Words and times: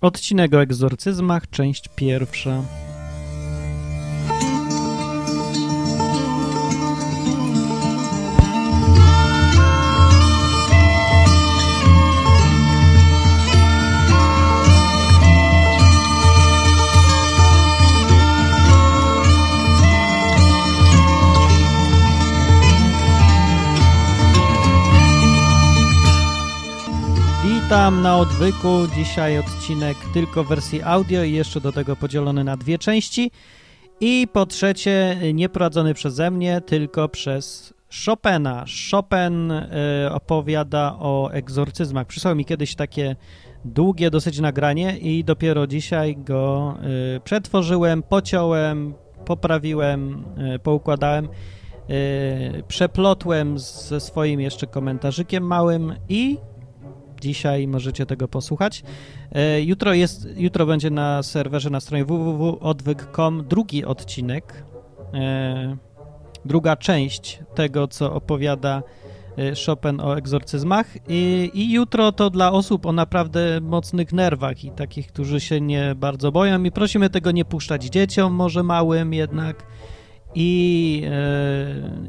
Odcinek 0.00 0.54
o 0.54 0.62
egzorcyzmach, 0.62 1.50
część 1.50 1.88
pierwsza. 1.96 2.62
Witam 27.66 28.02
na 28.02 28.16
odwyku. 28.16 28.68
Dzisiaj 28.96 29.38
odcinek 29.38 29.96
tylko 30.14 30.44
w 30.44 30.48
wersji 30.48 30.82
audio 30.82 31.22
i 31.22 31.32
jeszcze 31.32 31.60
do 31.60 31.72
tego 31.72 31.96
podzielony 31.96 32.44
na 32.44 32.56
dwie 32.56 32.78
części. 32.78 33.30
I 34.00 34.28
po 34.32 34.46
trzecie, 34.46 35.16
nie 35.34 35.48
prowadzony 35.48 35.94
przeze 35.94 36.30
mnie, 36.30 36.60
tylko 36.60 37.08
przez 37.08 37.74
Chopina. 38.04 38.64
Chopin 38.90 39.50
y, 39.50 39.66
opowiada 40.10 40.96
o 40.98 41.30
egzorcyzmach. 41.32 42.06
Przysłał 42.06 42.36
mi 42.36 42.44
kiedyś 42.44 42.74
takie 42.74 43.16
długie 43.64 44.10
dosyć 44.10 44.40
nagranie 44.40 44.98
i 44.98 45.24
dopiero 45.24 45.66
dzisiaj 45.66 46.16
go 46.16 46.74
y, 47.16 47.20
przetworzyłem, 47.20 48.02
pociąłem, 48.02 48.94
poprawiłem, 49.24 50.24
y, 50.54 50.58
poukładałem, 50.58 51.28
przeplotłem 52.68 53.58
ze 53.58 54.00
swoim 54.00 54.40
jeszcze 54.40 54.66
komentarzykiem 54.66 55.44
małym 55.44 55.94
i 56.08 56.38
dzisiaj 57.20 57.68
możecie 57.68 58.06
tego 58.06 58.28
posłuchać. 58.28 58.82
E, 59.32 59.62
jutro, 59.62 59.94
jest, 59.94 60.28
jutro 60.36 60.66
będzie 60.66 60.90
na 60.90 61.22
serwerze 61.22 61.70
na 61.70 61.80
stronie 61.80 62.04
www.odwyk.com 62.04 63.44
drugi 63.48 63.84
odcinek, 63.84 64.64
e, 65.14 65.76
druga 66.44 66.76
część 66.76 67.38
tego, 67.54 67.88
co 67.88 68.14
opowiada 68.14 68.82
e, 69.36 69.52
Chopin 69.66 70.00
o 70.00 70.18
egzorcyzmach. 70.18 70.86
I, 71.08 71.50
i 71.54 71.72
jutro 71.72 72.12
to 72.12 72.30
dla 72.30 72.52
osób 72.52 72.86
o 72.86 72.92
naprawdę 72.92 73.60
mocnych 73.60 74.12
nerwach 74.12 74.64
i 74.64 74.70
takich, 74.70 75.06
którzy 75.06 75.40
się 75.40 75.60
nie 75.60 75.94
bardzo 75.96 76.32
boją. 76.32 76.62
I 76.62 76.70
prosimy 76.70 77.10
tego 77.10 77.30
nie 77.30 77.44
puszczać 77.44 77.84
dzieciom, 77.84 78.32
może 78.32 78.62
małym 78.62 79.14
jednak. 79.14 79.66
I, 80.38 81.02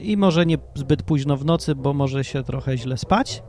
i 0.02 0.18
może 0.18 0.46
nie 0.46 0.58
zbyt 0.76 1.04
późno 1.04 1.38
w 1.38 1.46
nocy, 1.46 1.76
bo 1.76 1.94
może 1.94 2.24
się 2.24 2.44
trochę 2.44 2.78
źle 2.78 2.98
spać 2.98 3.44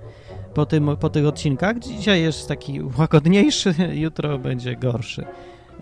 po, 0.54 0.66
tym, 0.66 0.96
po 1.00 1.08
tych 1.08 1.26
odcinkach. 1.26 1.78
Dzisiaj 1.78 2.22
jest 2.22 2.48
taki 2.48 2.80
łagodniejszy, 2.98 3.74
jutro 4.04 4.38
będzie 4.38 4.76
gorszy. 4.76 5.24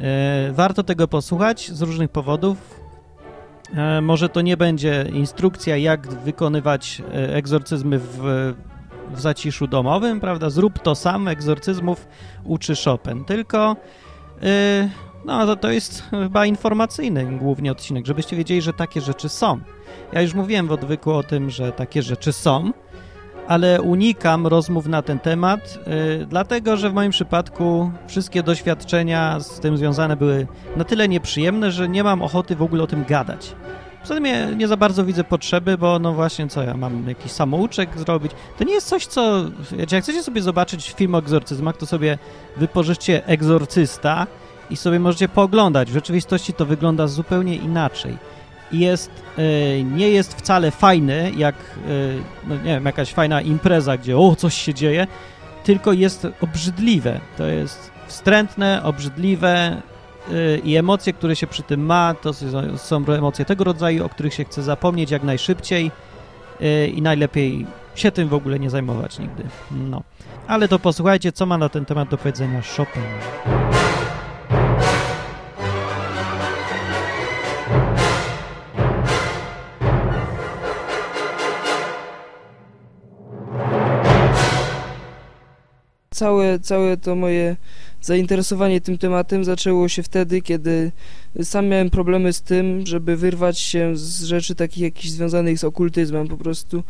E, 0.01 0.53
warto 0.53 0.83
tego 0.83 1.09
posłuchać 1.09 1.71
z 1.71 1.83
różnych 1.83 2.11
powodów. 2.11 2.81
E, 3.75 4.01
może 4.01 4.29
to 4.29 4.41
nie 4.41 4.57
będzie 4.57 5.07
instrukcja, 5.13 5.77
jak 5.77 6.13
wykonywać 6.13 7.03
e, 7.15 7.35
egzorcyzmy 7.35 7.99
w, 7.99 8.19
w 9.11 9.21
zaciszu 9.21 9.67
domowym, 9.67 10.21
prawda? 10.21 10.51
Zrób 10.51 10.79
to 10.79 10.95
sam, 10.95 11.29
egzorcyzmów 11.29 12.09
uczy 12.45 12.75
Chopin, 12.85 13.25
tylko 13.25 13.77
no 15.25 15.47
to, 15.47 15.57
to 15.57 15.71
jest 15.71 16.03
chyba 16.11 16.47
informacyjny 16.47 17.39
głównie 17.39 17.73
odcinek, 17.73 18.07
żebyście 18.07 18.37
wiedzieli, 18.37 18.63
że 18.63 18.73
takie 18.73 19.01
rzeczy 19.01 19.29
są. 19.29 19.61
Ja 20.13 20.23
już 20.23 20.35
mówiłem 20.35 20.67
w 20.67 20.73
odwyku 20.73 21.13
o 21.13 21.23
tym, 21.23 21.51
że 21.51 21.73
takie 21.73 22.03
rzeczy 22.03 22.33
są, 22.33 22.73
ale 23.49 23.83
unikam 23.83 24.47
rozmów 24.47 24.87
na 24.87 25.03
ten 25.03 25.19
temat, 25.19 25.79
yy, 26.19 26.27
dlatego 26.27 26.77
że 26.77 26.91
w 26.91 26.95
moim 26.95 27.11
przypadku 27.11 27.91
wszystkie 28.07 28.43
doświadczenia 28.43 29.41
z 29.41 29.61
tym 29.61 29.77
związane 29.77 30.17
były 30.17 30.47
na 30.77 30.85
tyle 30.85 31.09
nieprzyjemne, 31.09 31.73
że 31.73 31.89
nie 31.89 32.05
mam 32.05 32.23
ochoty 32.23 32.57
w 32.57 32.63
ogóle 32.63 32.83
o 32.83 32.87
tym 32.87 33.05
gadać. 33.05 33.55
Poza 34.01 34.15
tym 34.15 34.27
ja 34.27 34.51
nie 34.51 34.69
za 34.69 34.77
bardzo 34.77 35.05
widzę 35.05 35.25
potrzeby, 35.25 35.79
bo 35.79 35.99
no 35.99 36.13
właśnie 36.13 36.49
co, 36.49 36.63
ja 36.63 36.77
mam 36.77 37.09
jakiś 37.09 37.33
samouczek 37.33 37.99
zrobić. 37.99 38.33
To 38.59 38.65
nie 38.65 38.75
jest 38.75 38.89
coś, 38.89 39.07
co... 39.07 39.45
Jak 39.93 40.03
chcecie 40.03 40.23
sobie 40.23 40.43
zobaczyć 40.43 40.91
film 40.91 41.15
o 41.15 41.19
egzorcyzmach, 41.19 41.77
to 41.77 41.87
sobie 41.87 42.19
wypożyczcie 42.57 43.27
egzorcysta 43.27 44.27
i 44.71 44.77
sobie 44.77 45.01
możecie 45.01 45.29
pooglądać. 45.29 45.91
W 45.91 45.95
rzeczywistości 45.95 46.53
to 46.53 46.67
wygląda 46.67 47.07
zupełnie 47.07 47.57
inaczej 47.57 48.19
jest, 48.73 49.11
e, 49.39 49.83
nie 49.83 50.11
jest 50.11 50.35
wcale 50.35 50.71
fajny, 50.71 51.33
jak 51.37 51.55
e, 51.55 52.49
no 52.49 52.55
nie 52.57 52.63
wiem, 52.63 52.85
jakaś 52.85 53.13
fajna 53.13 53.41
impreza, 53.41 53.97
gdzie 53.97 54.19
o, 54.19 54.37
coś 54.37 54.55
się 54.55 54.75
dzieje, 54.75 55.07
tylko 55.65 55.93
jest 55.93 56.27
obrzydliwe. 56.41 57.21
To 57.37 57.47
jest 57.47 57.91
wstrętne, 58.07 58.83
obrzydliwe 58.85 59.83
e, 60.33 60.59
i 60.59 60.77
emocje, 60.77 61.13
które 61.13 61.37
się 61.37 61.47
przy 61.47 61.63
tym 61.63 61.87
ma, 61.87 62.15
to 62.15 62.33
są 62.77 63.05
emocje 63.07 63.45
tego 63.45 63.65
rodzaju, 63.65 64.07
o 64.07 64.09
których 64.09 64.35
się 64.35 64.45
chce 64.45 64.63
zapomnieć 64.63 65.11
jak 65.11 65.23
najszybciej 65.23 65.91
i 66.95 67.03
najlepiej 67.03 67.67
się 67.95 68.13
tym 68.13 68.29
w 68.29 68.35
ogóle 68.35 68.59
nie 68.59 68.71
zajmować 68.71 69.19
nigdy. 69.19 69.43
No. 69.71 70.03
Ale 70.47 70.69
to 70.69 70.79
posłuchajcie, 70.79 71.33
co 71.33 71.47
ma 71.47 71.59
na 71.59 71.69
ten 71.69 71.85
temat 71.85 72.09
do 72.09 72.19
powiedzenia 72.19 72.63
Chopin. 72.77 73.03
Całe, 86.17 86.61
całe 86.61 86.97
to 86.97 87.17
moje 87.17 87.57
zainteresowanie 88.01 88.81
tym 88.81 88.99
tematem 88.99 89.45
zaczęło 89.45 89.89
się 89.89 90.03
wtedy, 90.03 90.43
kiedy 90.43 90.93
sam 91.43 91.67
miałem 91.67 91.91
problemy 91.91 92.33
z 92.33 92.43
tym, 92.43 92.87
żeby 92.87 93.17
wyrwać 93.17 93.59
się 93.59 93.97
z 93.97 94.25
rzeczy 94.25 94.55
takich 94.55 94.83
jakichś 94.83 95.09
związanych 95.09 95.59
z 95.59 95.65
okultyzmem. 95.65 96.29
Po 96.29 96.37
prostu 96.37 96.83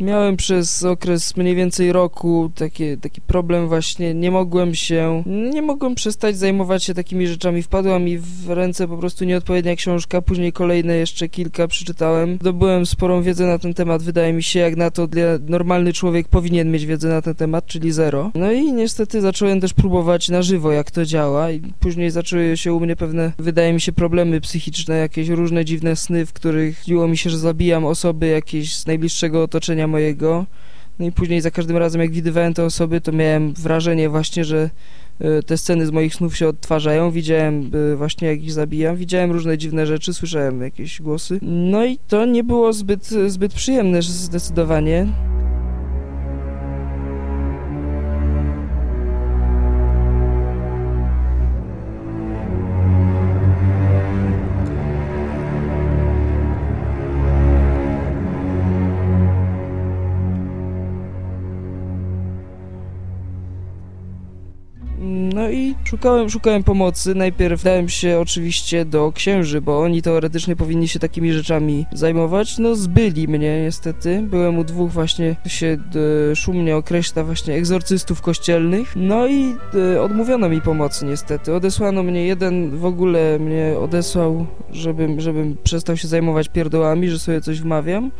Miałem 0.00 0.36
przez 0.36 0.84
okres 0.84 1.36
mniej 1.36 1.54
więcej 1.54 1.92
roku 1.92 2.50
taki, 2.54 2.98
taki 2.98 3.20
problem 3.20 3.68
właśnie, 3.68 4.14
nie 4.14 4.30
mogłem 4.30 4.74
się, 4.74 5.22
nie 5.26 5.62
mogłem 5.62 5.94
przestać 5.94 6.36
zajmować 6.36 6.84
się 6.84 6.94
takimi 6.94 7.26
rzeczami. 7.26 7.62
Wpadła 7.62 7.98
mi 7.98 8.18
w 8.18 8.50
ręce 8.50 8.88
po 8.88 8.96
prostu 8.96 9.24
nieodpowiednia 9.24 9.76
książka, 9.76 10.22
później 10.22 10.52
kolejne 10.52 10.96
jeszcze 10.96 11.28
kilka 11.28 11.68
przeczytałem. 11.68 12.38
Zdobyłem 12.40 12.86
sporą 12.86 13.22
wiedzę 13.22 13.46
na 13.46 13.58
ten 13.58 13.74
temat, 13.74 14.02
wydaje 14.02 14.32
mi 14.32 14.42
się, 14.42 14.60
jak 14.60 14.76
na 14.76 14.90
to 14.90 15.08
normalny 15.48 15.92
człowiek 15.92 16.28
powinien 16.28 16.70
mieć 16.70 16.86
wiedzę 16.86 17.08
na 17.08 17.22
ten 17.22 17.34
temat, 17.34 17.66
czyli 17.66 17.92
zero. 17.92 18.30
No 18.34 18.52
i 18.52 18.72
niestety 18.72 19.20
zacząłem 19.20 19.60
też 19.60 19.74
próbować 19.74 20.28
na 20.28 20.42
żywo, 20.42 20.72
jak 20.72 20.90
to 20.90 21.04
działa 21.04 21.50
i 21.50 21.60
później 21.80 22.10
zaczęły 22.10 22.56
się 22.56 22.72
u 22.72 22.80
mnie 22.80 22.96
pewne, 22.96 23.32
wydaje 23.38 23.72
mi 23.72 23.80
się, 23.80 23.92
problemy 23.92 24.40
psychiczne, 24.40 24.96
jakieś 24.96 25.28
różne 25.28 25.64
dziwne 25.64 25.96
sny, 25.96 26.26
w 26.26 26.32
których 26.32 26.82
dziło 26.84 27.08
mi 27.08 27.16
się, 27.16 27.30
że 27.30 27.38
zabijam 27.38 27.84
osoby 27.84 28.26
jakieś 28.26 28.76
z 28.76 28.86
najbliższego 28.86 29.42
otoczenia 29.42 29.81
mojego. 29.86 30.46
No 30.98 31.06
i 31.06 31.12
później 31.12 31.40
za 31.40 31.50
każdym 31.50 31.76
razem, 31.76 32.00
jak 32.00 32.10
widywałem 32.10 32.54
te 32.54 32.64
osoby, 32.64 33.00
to 33.00 33.12
miałem 33.12 33.52
wrażenie 33.52 34.08
właśnie, 34.08 34.44
że 34.44 34.70
e, 35.20 35.42
te 35.42 35.58
sceny 35.58 35.86
z 35.86 35.90
moich 35.90 36.14
snów 36.14 36.36
się 36.36 36.48
odtwarzają. 36.48 37.10
Widziałem 37.10 37.70
e, 37.92 37.96
właśnie, 37.96 38.28
jak 38.28 38.42
ich 38.42 38.52
zabijam. 38.52 38.96
Widziałem 38.96 39.32
różne 39.32 39.58
dziwne 39.58 39.86
rzeczy, 39.86 40.14
słyszałem 40.14 40.62
jakieś 40.62 41.02
głosy. 41.02 41.38
No 41.42 41.84
i 41.84 41.98
to 42.08 42.26
nie 42.26 42.44
było 42.44 42.72
zbyt, 42.72 43.08
zbyt 43.26 43.54
przyjemne 43.54 44.02
zdecydowanie. 44.02 45.06
I 65.52 65.74
szukałem, 65.84 66.30
szukałem 66.30 66.64
pomocy. 66.64 67.14
Najpierw 67.14 67.62
dałem 67.62 67.88
się 67.88 68.18
oczywiście 68.20 68.84
do 68.84 69.12
księży, 69.12 69.60
bo 69.60 69.80
oni 69.80 70.02
teoretycznie 70.02 70.56
powinni 70.56 70.88
się 70.88 70.98
takimi 70.98 71.32
rzeczami 71.32 71.86
zajmować. 71.92 72.58
No 72.58 72.74
zbyli 72.74 73.28
mnie 73.28 73.62
niestety. 73.62 74.22
Byłem 74.22 74.58
u 74.58 74.64
dwóch 74.64 74.90
właśnie, 74.90 75.36
się 75.46 75.78
e, 76.30 76.36
szumnie 76.36 76.76
określa 76.76 77.24
właśnie 77.24 77.54
egzorcystów 77.54 78.22
kościelnych. 78.22 78.92
No 78.96 79.26
i 79.26 79.54
e, 79.94 80.02
odmówiono 80.02 80.48
mi 80.48 80.60
pomocy 80.60 81.04
niestety. 81.04 81.54
Odesłano 81.54 82.02
mnie, 82.02 82.26
jeden 82.26 82.70
w 82.78 82.84
ogóle 82.84 83.38
mnie 83.38 83.74
odesłał, 83.78 84.46
żebym, 84.70 85.20
żebym 85.20 85.56
przestał 85.64 85.96
się 85.96 86.08
zajmować 86.08 86.48
pierdołami, 86.48 87.08
że 87.08 87.18
sobie 87.18 87.40
coś 87.40 87.60
wmawiam 87.60 88.10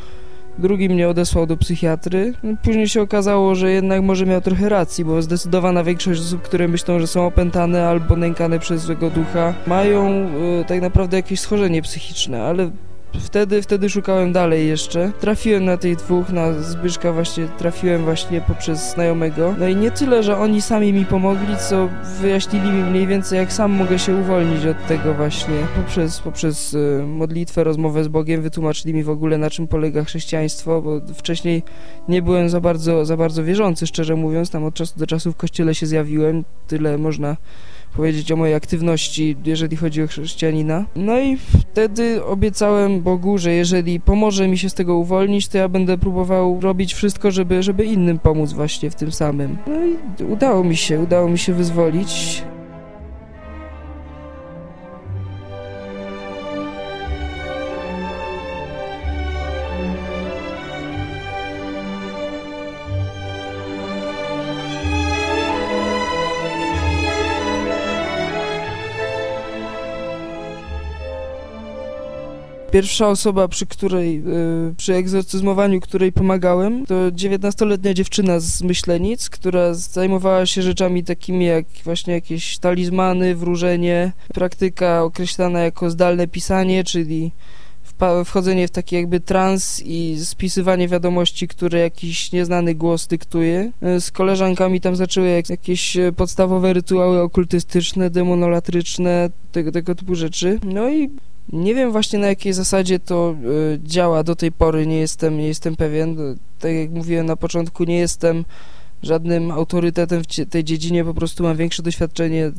drugi 0.59 0.89
mnie 0.89 1.09
odesłał 1.09 1.47
do 1.47 1.57
psychiatry. 1.57 2.33
Później 2.63 2.89
się 2.89 3.03
okazało, 3.03 3.55
że 3.55 3.71
jednak 3.71 4.03
może 4.03 4.27
miał 4.27 4.41
trochę 4.41 4.69
racji, 4.69 5.05
bo 5.05 5.23
zdecydowana 5.23 5.85
większość 5.85 6.21
osób, 6.21 6.43
które 6.43 6.69
myślą, 6.69 7.01
że 7.01 7.07
są 7.07 7.27
opętane 7.27 7.89
albo 7.89 8.17
nękane 8.17 8.59
przez 8.59 8.83
złego 8.83 9.11
ducha, 9.11 9.55
mają 9.67 10.29
y, 10.61 10.65
tak 10.67 10.81
naprawdę 10.81 11.17
jakieś 11.17 11.41
schorzenie 11.41 11.83
psychiczne, 11.83 12.43
ale 12.43 12.71
wtedy, 13.21 13.63
wtedy 13.63 13.91
szukałem 13.91 14.33
dalej 14.33 14.69
jeszcze. 14.69 15.13
Trafiłem 15.21 15.65
na 15.65 15.77
tych 15.77 15.97
dwóch, 15.97 16.29
na 16.29 16.53
Zbyszka 16.53 17.13
właśnie 17.13 17.47
trafiłem 17.59 18.05
właśnie 18.05 18.41
poprzez 18.41 18.93
znajomego. 18.93 19.55
No 19.59 19.69
i 19.69 19.77
nie 19.77 19.91
tyle, 19.91 20.23
że 20.23 20.39
oni 20.39 20.63
sami 20.63 20.93
mi 20.93 21.05
pomogli, 21.05 21.57
co 21.69 21.89
wyjaśnili 22.21 22.71
mi 22.71 22.83
mniej 22.83 23.07
więcej, 23.07 23.39
jak 23.39 23.53
sam 23.53 23.73
mogę 23.73 23.99
się 23.99 24.17
uwolnić 24.17 24.67
od 24.67 24.87
tego 24.87 25.15
właśnie. 25.15 25.55
Poprzez, 25.77 26.21
poprzez 26.21 26.75
y, 26.75 27.05
modlitwę, 27.07 27.65
rozmowę 27.65 28.05
z 28.05 28.09
Bogiem 28.09 28.43
wytłumaczyli 28.43 28.95
mi 28.95 29.03
w 29.03 29.11
ogóle 29.11 29.39
na 29.39 29.51
czym 29.51 29.69
polega 29.69 30.05
chrześcijaństwo, 30.05 30.83
bo 30.83 31.01
wcześniej 31.15 31.63
nie 32.09 32.23
byłem 32.23 32.49
za 32.49 32.61
bardzo, 32.61 33.05
za 33.05 33.17
bardzo 33.17 33.45
wierzący, 33.45 33.87
szczerze 33.87 34.17
mówiąc. 34.17 34.51
Tam 34.51 34.65
od 34.65 34.75
czasu 34.75 34.99
do 34.99 35.07
czasu 35.07 35.33
w 35.33 35.37
kościele 35.37 35.75
się 35.75 35.87
zjawiłem, 35.87 36.45
tyle 36.67 36.99
można 36.99 37.37
powiedzieć 37.97 38.33
o 38.33 38.37
mojej 38.37 38.55
aktywności, 38.55 39.37
jeżeli 39.45 39.77
chodzi 39.77 40.03
o 40.03 40.07
chrześcijanina. 40.07 40.85
No 40.97 41.21
i 41.21 41.37
wtedy 41.37 42.25
obiecałem 42.25 43.01
Bogu, 43.01 43.39
że 43.39 43.53
jeżeli 43.53 44.01
pomoże 44.01 44.49
mi 44.49 44.59
się 44.59 44.71
z 44.71 44.75
tego 44.75 44.97
uwolnić, 44.97 45.49
to 45.49 45.59
ja 45.59 45.69
będę 45.69 45.99
próbował 45.99 46.61
robić 46.61 46.95
wszystko, 46.95 47.31
żeby, 47.31 47.63
żeby 47.63 47.85
innym 47.85 48.19
pomóc 48.19 48.53
właśnie 48.53 48.91
w 48.91 48.95
tym 48.95 49.13
samym. 49.13 49.57
No 49.67 49.75
i 49.85 50.25
udało 50.25 50.65
mi 50.65 50.77
się, 50.77 51.01
udało 51.01 51.29
mi 51.29 51.39
się 51.39 51.53
wyzwolić. 51.53 52.43
Pierwsza 72.73 73.09
osoba, 73.09 73.49
przy 73.49 73.67
której, 73.67 74.23
y, 74.71 74.75
przy 74.77 74.95
egzorcyzmowaniu, 74.95 75.81
której 75.81 76.13
pomagałem, 76.13 76.87
to 76.87 76.95
19-letnia 76.95 77.95
dziewczyna 77.95 78.41
z 78.41 78.63
Myślenic, 78.63 79.31
która 79.31 79.75
zajmowała 79.75 80.47
się 80.47 80.63
rzeczami 80.63 81.05
takimi 81.05 81.45
jak 81.45 81.65
właśnie 81.85 82.15
jakieś 82.15 82.59
talizmany, 82.59 83.35
wróżenie, 83.35 84.13
praktyka 84.35 85.03
określana 85.03 85.61
jako 85.61 85.91
zdalne 85.91 86.27
pisanie, 86.27 86.85
czyli 86.85 87.33
wchodzenie 88.25 88.69
w 88.69 88.71
taki 88.71 88.97
jakby 88.97 89.21
trans 89.21 89.83
i 89.85 90.17
spisywanie 90.25 90.89
wiadomości, 90.89 91.49
które 91.49 91.79
jakiś 91.79 92.33
nieznany 92.33 92.75
głos 92.75 93.07
dyktuje. 93.07 93.73
Z 94.01 94.11
koleżankami 94.11 94.81
tam 94.81 94.97
zaczęły 94.97 95.43
jakieś 95.51 95.97
podstawowe 96.17 96.73
rytuały 96.73 97.21
okultystyczne, 97.21 98.11
demonolatryczne, 98.11 99.31
tego, 99.53 99.73
tego 99.73 99.95
typu 99.95 100.15
rzeczy. 100.15 100.59
No 100.65 100.91
i 100.91 101.11
nie 101.53 101.75
wiem 101.75 101.93
właśnie 101.93 102.19
na 102.19 102.27
jakiej 102.27 102.53
zasadzie 102.53 102.99
to 102.99 103.35
y, 103.75 103.81
działa 103.85 104.23
do 104.23 104.37
tej 104.37 104.53
pory, 104.53 104.87
nie 104.87 104.99
jestem, 104.99 105.39
nie 105.39 105.47
jestem 105.47 105.77
pewien. 105.77 106.17
Tak 106.59 106.73
jak 106.73 106.91
mówiłem 106.91 107.27
na 107.27 107.37
początku, 107.37 107.85
nie 107.85 107.99
jestem 107.99 108.45
żadnym 109.03 109.51
autorytetem 109.51 110.23
w 110.25 110.51
tej 110.51 110.65
dziedzinie, 110.65 111.05
po 111.05 111.15
prostu 111.15 111.43
mam 111.43 111.57
większe 111.57 111.83
doświadczenie 111.83 112.53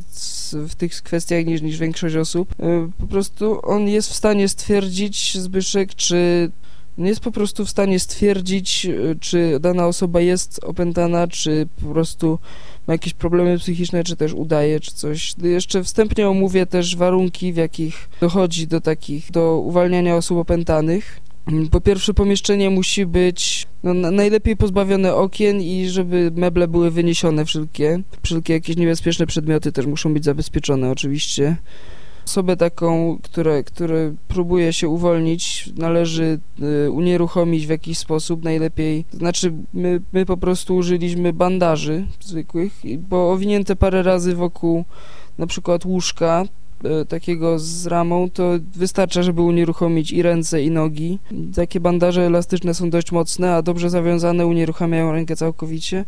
w 0.53 0.75
tych 0.75 1.01
kwestiach 1.01 1.45
niż, 1.45 1.62
niż 1.62 1.77
większość 1.77 2.15
osób. 2.15 2.51
Y, 2.51 2.56
po 2.97 3.07
prostu 3.07 3.59
on 3.63 3.88
jest 3.88 4.09
w 4.09 4.15
stanie 4.15 4.50
stwierdzić, 4.50 5.38
Zbyszek, 5.38 5.95
czy 5.95 6.51
jest 6.98 7.19
po 7.19 7.31
prostu 7.31 7.66
w 7.66 7.69
stanie 7.69 8.00
stwierdzić, 8.00 8.86
y, 8.86 9.18
czy 9.19 9.60
dana 9.60 9.88
osoba 9.88 10.22
jest 10.22 10.63
opętana, 10.63 11.28
czy 11.28 11.68
po 11.81 11.94
prostu 11.94 12.40
ma 12.88 12.94
jakieś 12.94 13.13
problemy 13.13 13.57
psychiczne, 13.57 14.04
czy 14.04 14.16
też 14.16 14.34
udaje, 14.34 14.80
czy 14.80 14.92
coś. 14.92 15.34
Jeszcze 15.44 15.84
wstępnie 15.84 16.30
omówię 16.30 16.66
też 16.66 16.95
warunki, 16.95 17.54
w 17.54 17.57
jakich 17.57 18.10
dochodzi 18.22 18.68
do 18.68 18.81
takich, 18.81 19.31
do 19.31 19.57
uwalniania 19.57 20.16
osób 20.16 20.38
opętanych. 20.38 21.19
Po 21.72 21.81
pierwsze, 21.81 22.13
pomieszczenie 22.13 22.69
musi 22.69 23.06
być 23.06 23.68
no, 23.84 23.94
najlepiej 23.94 24.57
pozbawione 24.57 25.16
okien 25.16 25.62
i 25.62 25.88
żeby 25.90 26.31
meble 26.36 26.68
były 26.68 26.92
wyniesione 26.92 27.45
wszelkie. 27.45 28.01
Wszelkie 28.24 28.54
jakieś 28.54 28.78
niebezpieczne 28.78 29.28
przedmioty 29.28 29.72
też 29.72 29.86
muszą 29.86 30.13
być 30.13 30.25
zabezpieczone 30.25 30.92
oczywiście. 30.92 31.57
Osobę 32.25 32.57
taką, 32.57 33.17
które, 33.23 33.63
które 33.63 34.13
próbuje 34.27 34.73
się 34.73 34.89
uwolnić, 34.89 35.69
należy 35.77 36.39
y, 36.85 36.91
unieruchomić 36.91 37.67
w 37.67 37.69
jakiś 37.69 37.97
sposób, 37.97 38.43
najlepiej, 38.43 39.05
znaczy 39.11 39.53
my, 39.73 40.01
my 40.13 40.25
po 40.25 40.37
prostu 40.37 40.75
użyliśmy 40.75 41.33
bandaży 41.33 42.07
zwykłych, 42.19 42.81
bo 43.09 43.31
owinięte 43.31 43.75
parę 43.75 44.03
razy 44.03 44.35
wokół 44.35 44.83
na 45.37 45.47
przykład 45.47 45.85
łóżka, 45.85 46.45
takiego 47.09 47.59
z 47.59 47.87
ramą, 47.87 48.29
to 48.29 48.51
wystarcza, 48.75 49.23
żeby 49.23 49.41
unieruchomić 49.41 50.11
i 50.11 50.21
ręce, 50.21 50.63
i 50.63 50.71
nogi. 50.71 51.19
Takie 51.55 51.79
bandaże 51.79 52.21
elastyczne 52.21 52.73
są 52.73 52.89
dość 52.89 53.11
mocne, 53.11 53.55
a 53.55 53.61
dobrze 53.61 53.89
zawiązane 53.89 54.47
unieruchamiają 54.47 55.11
rękę 55.11 55.35
całkowicie. 55.35 56.05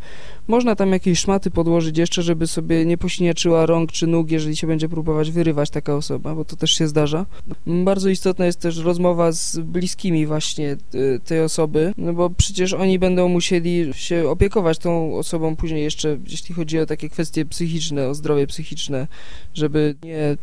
Można 0.48 0.76
tam 0.76 0.92
jakieś 0.92 1.20
szmaty 1.20 1.52
podłożyć 1.52 1.98
jeszcze, 1.98 2.22
żeby 2.22 2.48
sobie 2.48 2.86
nie 2.86 2.98
posiniaczyła 2.98 3.66
rąk 3.66 3.92
czy 3.92 4.08
nóg, 4.08 4.32
jeżeli 4.32 4.56
się 4.56 4.68
będzie 4.68 4.90
próbować 4.90 5.32
wyrywać 5.32 5.70
taka 5.70 5.96
osoba, 5.96 6.36
bo 6.36 6.46
to 6.46 6.56
też 6.56 6.72
się 6.72 6.88
zdarza. 6.88 7.26
Bardzo 7.68 8.10
istotna 8.10 8.46
jest 8.46 8.60
też 8.60 8.78
rozmowa 8.78 9.32
z 9.32 9.58
bliskimi 9.58 10.28
właśnie 10.28 10.72
e, 10.72 11.20
tej 11.20 11.42
osoby, 11.42 11.94
no 11.98 12.14
bo 12.14 12.30
przecież 12.30 12.74
oni 12.74 13.00
będą 13.00 13.30
musieli 13.30 13.94
się 13.94 14.30
opiekować 14.30 14.78
tą 14.78 15.18
osobą 15.18 15.56
później 15.56 15.84
jeszcze, 15.84 16.18
jeśli 16.28 16.56
chodzi 16.56 16.80
o 16.80 16.86
takie 16.86 17.10
kwestie 17.10 17.46
psychiczne, 17.46 18.08
o 18.08 18.16
zdrowie 18.16 18.48
psychiczne, 18.48 19.08
żeby 19.54 19.96
nie 20.04 20.38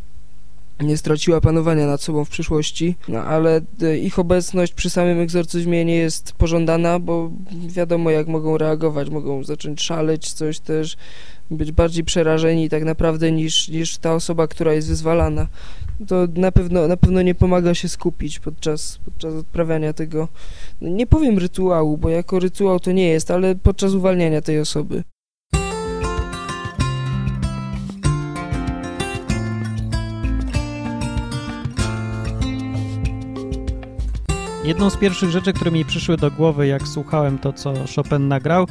nie 0.81 0.97
straciła 0.97 1.41
panowania 1.41 1.87
nad 1.87 2.03
sobą 2.03 2.25
w 2.25 2.31
przyszłości, 2.31 2.97
no, 3.09 3.19
ale 3.19 3.61
e, 3.83 3.99
ich 3.99 4.19
obecność 4.19 4.73
przy 4.73 4.91
samym 4.91 5.21
egzorcyzmie 5.21 5.85
nie 5.85 5.97
jest 5.97 6.33
pożądana, 6.33 6.99
bo 6.99 7.31
wiadomo 7.69 8.11
jak 8.11 8.29
mogą 8.29 8.59
reagować, 8.59 9.11
mogą 9.11 9.45
zacząć 9.45 9.83
szaleć, 9.83 10.33
coś 10.33 10.61
też, 10.61 10.97
być 11.51 11.73
bardziej 11.73 12.05
przerażeni 12.05 12.69
tak 12.69 12.85
naprawdę 12.85 13.33
niż, 13.33 13.69
niż 13.69 13.99
ta 13.99 14.15
osoba, 14.15 14.47
która 14.47 14.73
jest 14.73 14.89
wyzwalana. 14.89 15.47
To 16.09 16.27
na 16.37 16.53
pewno, 16.53 16.89
na 16.89 16.97
pewno 16.97 17.23
nie 17.23 17.35
pomaga 17.35 17.75
się 17.75 17.89
skupić 17.89 18.39
podczas, 18.39 18.99
podczas 19.05 19.35
odprawiania 19.35 19.93
tego, 19.93 20.29
no, 20.81 20.89
nie 20.89 21.07
powiem 21.07 21.39
rytuału, 21.39 21.99
bo 21.99 22.09
jako 22.09 22.39
rytuał 22.39 22.81
to 22.81 22.93
nie 22.93 23.09
jest, 23.09 23.31
ale 23.31 23.55
podczas 23.55 23.93
uwalniania 23.93 24.43
tej 24.43 24.61
osoby. 24.61 25.03
Jedną 34.65 34.91
z 34.91 34.97
pierwszych 34.97 35.31
rzeczy, 35.31 35.53
które 35.53 35.71
mi 35.71 35.85
przyszły 35.85 36.17
do 36.17 36.31
głowy, 36.31 36.67
jak 36.67 36.89
słuchałem 36.89 37.39
to, 37.39 37.53
co 37.53 37.75
Chopin 37.97 38.29
nagrał, 38.29 38.67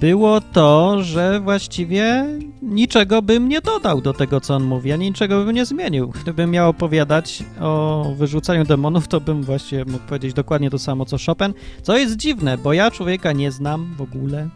było 0.00 0.40
to, 0.40 1.02
że 1.02 1.40
właściwie 1.40 2.26
niczego 2.62 3.22
bym 3.22 3.48
nie 3.48 3.60
dodał 3.60 4.00
do 4.00 4.12
tego, 4.12 4.40
co 4.40 4.54
on 4.54 4.64
mówi, 4.64 4.92
ani 4.92 5.06
niczego 5.06 5.44
bym 5.44 5.54
nie 5.54 5.66
zmienił. 5.66 6.08
Gdybym 6.22 6.50
miał 6.50 6.70
opowiadać 6.70 7.42
o 7.60 8.04
wyrzucaniu 8.16 8.64
demonów, 8.64 9.08
to 9.08 9.20
bym 9.20 9.42
właśnie 9.42 9.84
mógł 9.84 10.04
powiedzieć 10.04 10.34
dokładnie 10.34 10.70
to 10.70 10.78
samo, 10.78 11.04
co 11.04 11.16
Chopin, 11.26 11.54
co 11.82 11.96
jest 11.96 12.16
dziwne, 12.16 12.58
bo 12.58 12.72
ja 12.72 12.90
człowieka 12.90 13.32
nie 13.32 13.50
znam 13.50 13.94
w 13.96 14.00
ogóle. 14.00 14.48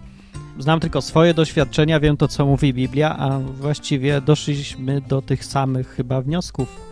Znam 0.58 0.80
tylko 0.80 1.02
swoje 1.02 1.34
doświadczenia, 1.34 2.00
wiem 2.00 2.16
to, 2.16 2.28
co 2.28 2.46
mówi 2.46 2.74
Biblia, 2.74 3.16
a 3.18 3.38
właściwie 3.38 4.20
doszliśmy 4.20 5.00
do 5.00 5.22
tych 5.22 5.44
samych 5.44 5.88
chyba 5.88 6.22
wniosków 6.22 6.86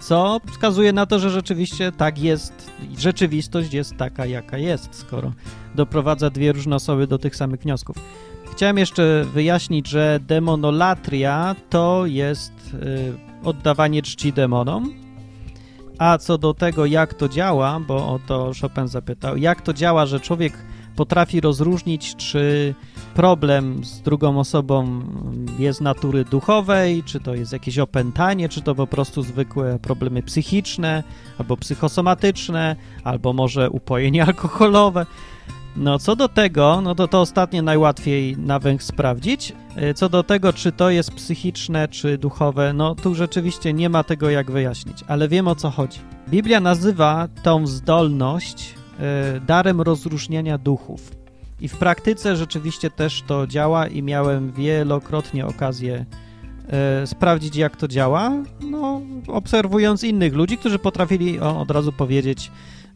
co 0.00 0.40
wskazuje 0.46 0.92
na 0.92 1.06
to, 1.06 1.18
że 1.18 1.30
rzeczywiście 1.30 1.92
tak 1.92 2.18
jest, 2.18 2.70
rzeczywistość 2.98 3.72
jest 3.72 3.96
taka, 3.96 4.26
jaka 4.26 4.58
jest, 4.58 4.94
skoro 4.94 5.32
doprowadza 5.74 6.30
dwie 6.30 6.52
różne 6.52 6.76
osoby 6.76 7.06
do 7.06 7.18
tych 7.18 7.36
samych 7.36 7.60
wniosków. 7.60 7.96
Chciałem 8.52 8.78
jeszcze 8.78 9.24
wyjaśnić, 9.34 9.88
że 9.88 10.20
demonolatria 10.22 11.56
to 11.70 12.06
jest 12.06 12.52
y, 12.74 13.12
oddawanie 13.44 14.02
czci 14.02 14.32
demonom, 14.32 14.94
a 15.98 16.18
co 16.18 16.38
do 16.38 16.54
tego, 16.54 16.86
jak 16.86 17.14
to 17.14 17.28
działa, 17.28 17.80
bo 17.80 17.96
o 17.96 18.20
to 18.26 18.52
Chopin 18.60 18.88
zapytał, 18.88 19.36
jak 19.36 19.62
to 19.62 19.72
działa, 19.72 20.06
że 20.06 20.20
człowiek 20.20 20.52
potrafi 20.96 21.40
rozróżnić, 21.40 22.16
czy 22.16 22.74
problem 23.18 23.84
z 23.84 24.00
drugą 24.00 24.38
osobą 24.38 25.00
jest 25.58 25.80
natury 25.80 26.24
duchowej, 26.24 27.02
czy 27.02 27.20
to 27.20 27.34
jest 27.34 27.52
jakieś 27.52 27.78
opętanie, 27.78 28.48
czy 28.48 28.62
to 28.62 28.74
po 28.74 28.86
prostu 28.86 29.22
zwykłe 29.22 29.78
problemy 29.78 30.22
psychiczne, 30.22 31.02
albo 31.38 31.56
psychosomatyczne, 31.56 32.76
albo 33.04 33.32
może 33.32 33.70
upojenie 33.70 34.24
alkoholowe. 34.28 35.06
No, 35.76 35.98
co 35.98 36.16
do 36.16 36.28
tego, 36.28 36.80
no 36.80 36.94
to 36.94 37.08
to 37.08 37.20
ostatnie 37.20 37.62
najłatwiej 37.62 38.36
na 38.36 38.58
węch 38.58 38.82
sprawdzić. 38.82 39.52
E, 39.76 39.94
co 39.94 40.08
do 40.08 40.22
tego, 40.22 40.52
czy 40.52 40.72
to 40.72 40.90
jest 40.90 41.10
psychiczne, 41.10 41.88
czy 41.88 42.18
duchowe, 42.18 42.72
no 42.72 42.94
tu 42.94 43.14
rzeczywiście 43.14 43.72
nie 43.72 43.88
ma 43.88 44.04
tego 44.04 44.30
jak 44.30 44.50
wyjaśnić, 44.50 45.04
ale 45.08 45.28
wiem 45.28 45.48
o 45.48 45.54
co 45.54 45.70
chodzi. 45.70 45.98
Biblia 46.28 46.60
nazywa 46.60 47.28
tą 47.42 47.66
zdolność 47.66 48.74
e, 49.00 49.40
darem 49.40 49.80
rozróżniania 49.80 50.58
duchów. 50.58 51.18
I 51.60 51.68
w 51.68 51.76
praktyce 51.76 52.36
rzeczywiście 52.36 52.90
też 52.90 53.22
to 53.22 53.46
działa 53.46 53.86
i 53.86 54.02
miałem 54.02 54.52
wielokrotnie 54.52 55.46
okazję 55.46 56.04
e, 56.68 57.06
sprawdzić, 57.06 57.56
jak 57.56 57.76
to 57.76 57.88
działa, 57.88 58.32
no, 58.60 59.00
obserwując 59.26 60.04
innych 60.04 60.34
ludzi, 60.34 60.58
którzy 60.58 60.78
potrafili 60.78 61.40
o, 61.40 61.60
od 61.60 61.70
razu 61.70 61.92
powiedzieć, 61.92 62.50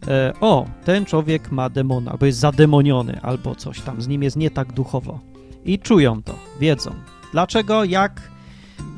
e, 0.09 0.33
o, 0.41 0.67
ten 0.85 1.05
człowiek 1.05 1.53
ma 1.53 1.71
demona, 1.71 2.11
albo 2.11 2.27
jest 2.27 2.39
zademoniony, 2.39 3.21
albo 3.23 3.55
coś 3.55 3.81
tam, 3.81 4.03
z 4.03 4.09
nim 4.09 4.23
jest 4.23 4.37
nie 4.37 4.51
tak 4.51 4.73
duchowo. 4.73 5.21
I 5.65 5.79
czują 5.79 6.23
to, 6.23 6.35
wiedzą. 6.61 6.95
Dlaczego, 7.33 7.85
jak, 7.85 8.32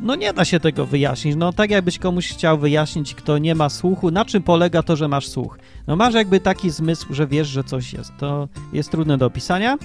no 0.02 0.14
nie 0.14 0.32
da 0.32 0.44
się 0.44 0.60
tego 0.60 0.86
wyjaśnić. 0.86 1.36
No 1.36 1.52
tak 1.52 1.70
jakbyś 1.70 1.98
komuś 1.98 2.28
chciał 2.28 2.58
wyjaśnić, 2.58 3.14
kto 3.14 3.38
nie 3.38 3.54
ma 3.54 3.68
słuchu, 3.68 4.10
na 4.10 4.24
czym 4.24 4.42
polega 4.42 4.82
to, 4.82 4.96
że 4.96 5.08
masz 5.08 5.28
słuch. 5.28 5.58
No 5.86 5.96
masz 5.96 6.14
jakby 6.14 6.40
taki 6.40 6.70
zmysł, 6.70 7.14
że 7.14 7.26
wiesz, 7.26 7.48
że 7.48 7.64
coś 7.64 7.92
jest. 7.92 8.12
To 8.18 8.48
jest 8.72 8.90
trudne 8.90 9.18
do 9.18 9.26
opisania. 9.26 9.78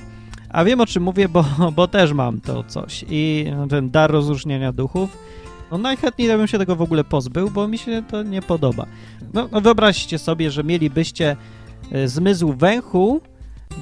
A 0.50 0.64
wiem 0.64 0.82
o 0.82 0.86
czym 0.86 1.04
mówię, 1.04 1.30
bo, 1.30 1.46
bo 1.76 1.88
też 1.88 2.14
mam 2.14 2.42
to 2.42 2.64
coś. 2.64 3.06
I 3.10 3.46
ten 3.70 3.90
dar 3.90 4.12
rozróżnienia 4.12 4.72
duchów. 4.72 5.18
No 5.72 5.78
najchętniej 5.78 6.28
bym 6.28 6.48
się 6.48 6.58
tego 6.58 6.76
w 6.76 6.82
ogóle 6.82 7.04
pozbył, 7.04 7.50
bo 7.50 7.68
mi 7.68 7.78
się 7.78 8.04
to 8.12 8.24
nie 8.24 8.42
podoba. 8.42 8.86
No, 9.34 9.50
no 9.52 9.62
wyobraźcie 9.62 10.20
sobie, 10.20 10.52
że 10.52 10.64
mielibyście 10.64 11.36
e, 11.92 12.08
zmysł 12.08 12.54
węchu, 12.54 13.22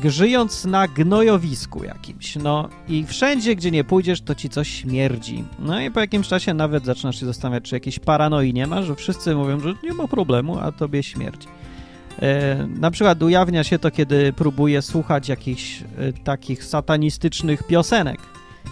żyjąc 0.06 0.66
na 0.66 0.88
gnojowisku 0.88 1.84
jakimś, 1.84 2.36
no 2.36 2.70
i 2.88 3.06
wszędzie, 3.06 3.56
gdzie 3.56 3.72
nie 3.72 3.84
pójdziesz, 3.84 4.22
to 4.22 4.36
ci 4.36 4.50
coś 4.50 4.70
śmierdzi. 4.70 5.44
No 5.60 5.82
i 5.82 5.92
po 5.92 6.00
jakimś 6.00 6.28
czasie 6.28 6.54
nawet 6.54 6.86
zaczynasz 6.86 7.20
się 7.20 7.26
zastanawiać, 7.26 7.64
czy 7.64 7.76
jakiejś 7.76 8.00
paranoi 8.00 8.54
nie 8.54 8.68
ma, 8.68 8.84
że 8.84 8.96
wszyscy 8.96 9.36
mówią, 9.36 9.60
że 9.60 9.74
nie 9.84 9.94
ma 9.94 10.08
problemu, 10.08 10.60
a 10.60 10.72
tobie 10.72 11.04
śmierdzi. 11.04 11.48
E, 12.22 12.68
na 12.68 12.92
przykład 12.92 13.24
ujawnia 13.24 13.64
się 13.64 13.80
to, 13.80 13.92
kiedy 13.92 14.34
próbuję 14.34 14.82
słuchać 14.82 15.30
jakichś 15.30 15.82
e, 15.82 16.14
takich 16.14 16.64
satanistycznych 16.64 17.64
piosenek. 17.64 18.20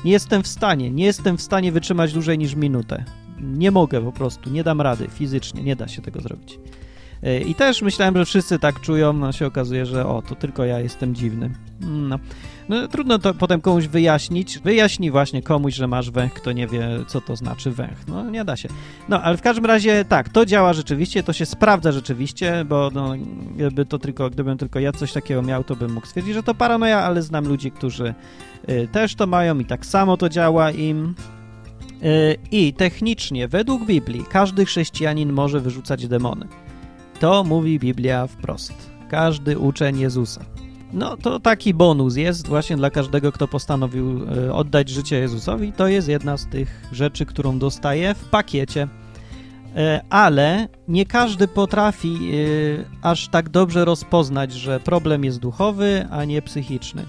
Nie 0.06 0.12
jestem 0.12 0.44
w 0.44 0.48
stanie, 0.48 0.92
nie 0.92 1.06
jestem 1.06 1.38
w 1.38 1.42
stanie 1.42 1.72
wytrzymać 1.72 2.14
dłużej 2.14 2.38
niż 2.38 2.56
minutę. 2.56 3.06
Nie 3.42 3.72
mogę 3.72 4.02
po 4.02 4.12
prostu, 4.12 4.50
nie 4.50 4.64
dam 4.64 4.82
rady 4.82 5.08
fizycznie, 5.08 5.64
nie 5.64 5.76
da 5.76 5.88
się 5.88 6.02
tego 6.02 6.22
zrobić. 6.22 6.60
E, 7.26 7.40
I 7.40 7.56
też 7.56 7.82
myślałem, 7.82 8.18
że 8.18 8.26
wszyscy 8.26 8.60
tak 8.60 8.82
czują, 8.82 9.14
no 9.14 9.32
się 9.32 9.46
okazuje, 9.46 9.86
że 9.86 10.08
o, 10.08 10.22
to 10.22 10.36
tylko 10.36 10.66
ja 10.66 10.80
jestem 10.80 11.16
dziwny. 11.16 11.50
No. 11.82 12.20
no 12.70 12.88
trudno 12.88 13.20
to 13.20 13.34
potem 13.34 13.62
komuś 13.62 13.88
wyjaśnić. 13.88 14.60
Wyjaśni 14.60 15.12
właśnie 15.12 15.42
komuś, 15.42 15.74
że 15.74 15.88
masz 15.88 16.12
węch, 16.12 16.34
kto 16.34 16.52
nie 16.52 16.68
wie, 16.68 16.90
co 17.08 17.22
to 17.22 17.36
znaczy 17.36 17.72
węch. 17.72 18.08
No 18.08 18.30
nie 18.30 18.46
da 18.46 18.56
się. 18.56 18.70
No, 19.10 19.22
ale 19.22 19.38
w 19.38 19.42
każdym 19.42 19.66
razie 19.66 20.06
tak, 20.06 20.30
to 20.30 20.46
działa 20.46 20.74
rzeczywiście, 20.74 21.24
to 21.24 21.34
się 21.34 21.46
sprawdza 21.46 21.92
rzeczywiście, 21.92 22.66
bo 22.66 22.92
no, 22.94 23.14
gdyby 23.56 23.86
to 23.86 24.00
tylko, 24.00 24.30
gdybym 24.30 24.58
tylko 24.58 24.80
ja 24.80 24.92
coś 24.92 25.14
takiego 25.14 25.42
miał, 25.42 25.64
to 25.64 25.76
bym 25.76 25.94
mógł 25.94 26.08
stwierdzić, 26.08 26.34
że 26.34 26.44
to 26.44 26.56
paranoja, 26.56 27.00
ale 27.00 27.22
znam 27.22 27.48
ludzi, 27.48 27.72
którzy 27.72 28.14
y, 28.70 28.88
też 28.92 29.16
to 29.16 29.28
mają 29.28 29.60
i 29.60 29.66
tak 29.66 29.86
samo 29.86 30.18
to 30.18 30.30
działa 30.30 30.72
im. 30.72 31.16
Y, 32.04 32.38
I 32.52 32.74
technicznie, 32.74 33.48
według 33.48 33.86
Biblii, 33.86 34.26
każdy 34.30 34.66
chrześcijanin 34.66 35.34
może 35.34 35.60
wyrzucać 35.60 36.08
demony. 36.08 36.48
To 37.20 37.44
mówi 37.44 37.80
Biblia 37.80 38.28
wprost. 38.28 38.74
Każdy 39.10 39.60
uczeń 39.60 40.00
Jezusa. 40.00 40.46
No 40.94 41.18
to 41.18 41.40
taki 41.40 41.74
bonus 41.74 42.16
jest 42.16 42.48
właśnie 42.48 42.78
dla 42.78 42.90
każdego, 42.90 43.32
kto 43.32 43.48
postanowił 43.48 44.26
e, 44.48 44.54
oddać 44.54 44.90
życie 44.90 45.20
Jezusowi. 45.20 45.74
To 45.74 45.88
jest 45.88 46.08
jedna 46.08 46.38
z 46.38 46.48
tych 46.48 46.88
rzeczy, 46.92 47.26
którą 47.26 47.60
dostaje 47.60 48.14
w 48.14 48.30
pakiecie. 48.30 48.88
E, 49.76 50.02
ale 50.10 50.68
nie 50.88 51.06
każdy 51.06 51.48
potrafi 51.48 52.32
e, 52.34 52.86
aż 53.02 53.28
tak 53.28 53.50
dobrze 53.50 53.86
rozpoznać, 53.86 54.54
że 54.54 54.80
problem 54.80 55.24
jest 55.24 55.40
duchowy, 55.40 56.08
a 56.12 56.26
nie 56.26 56.42
psychiczny. 56.42 57.06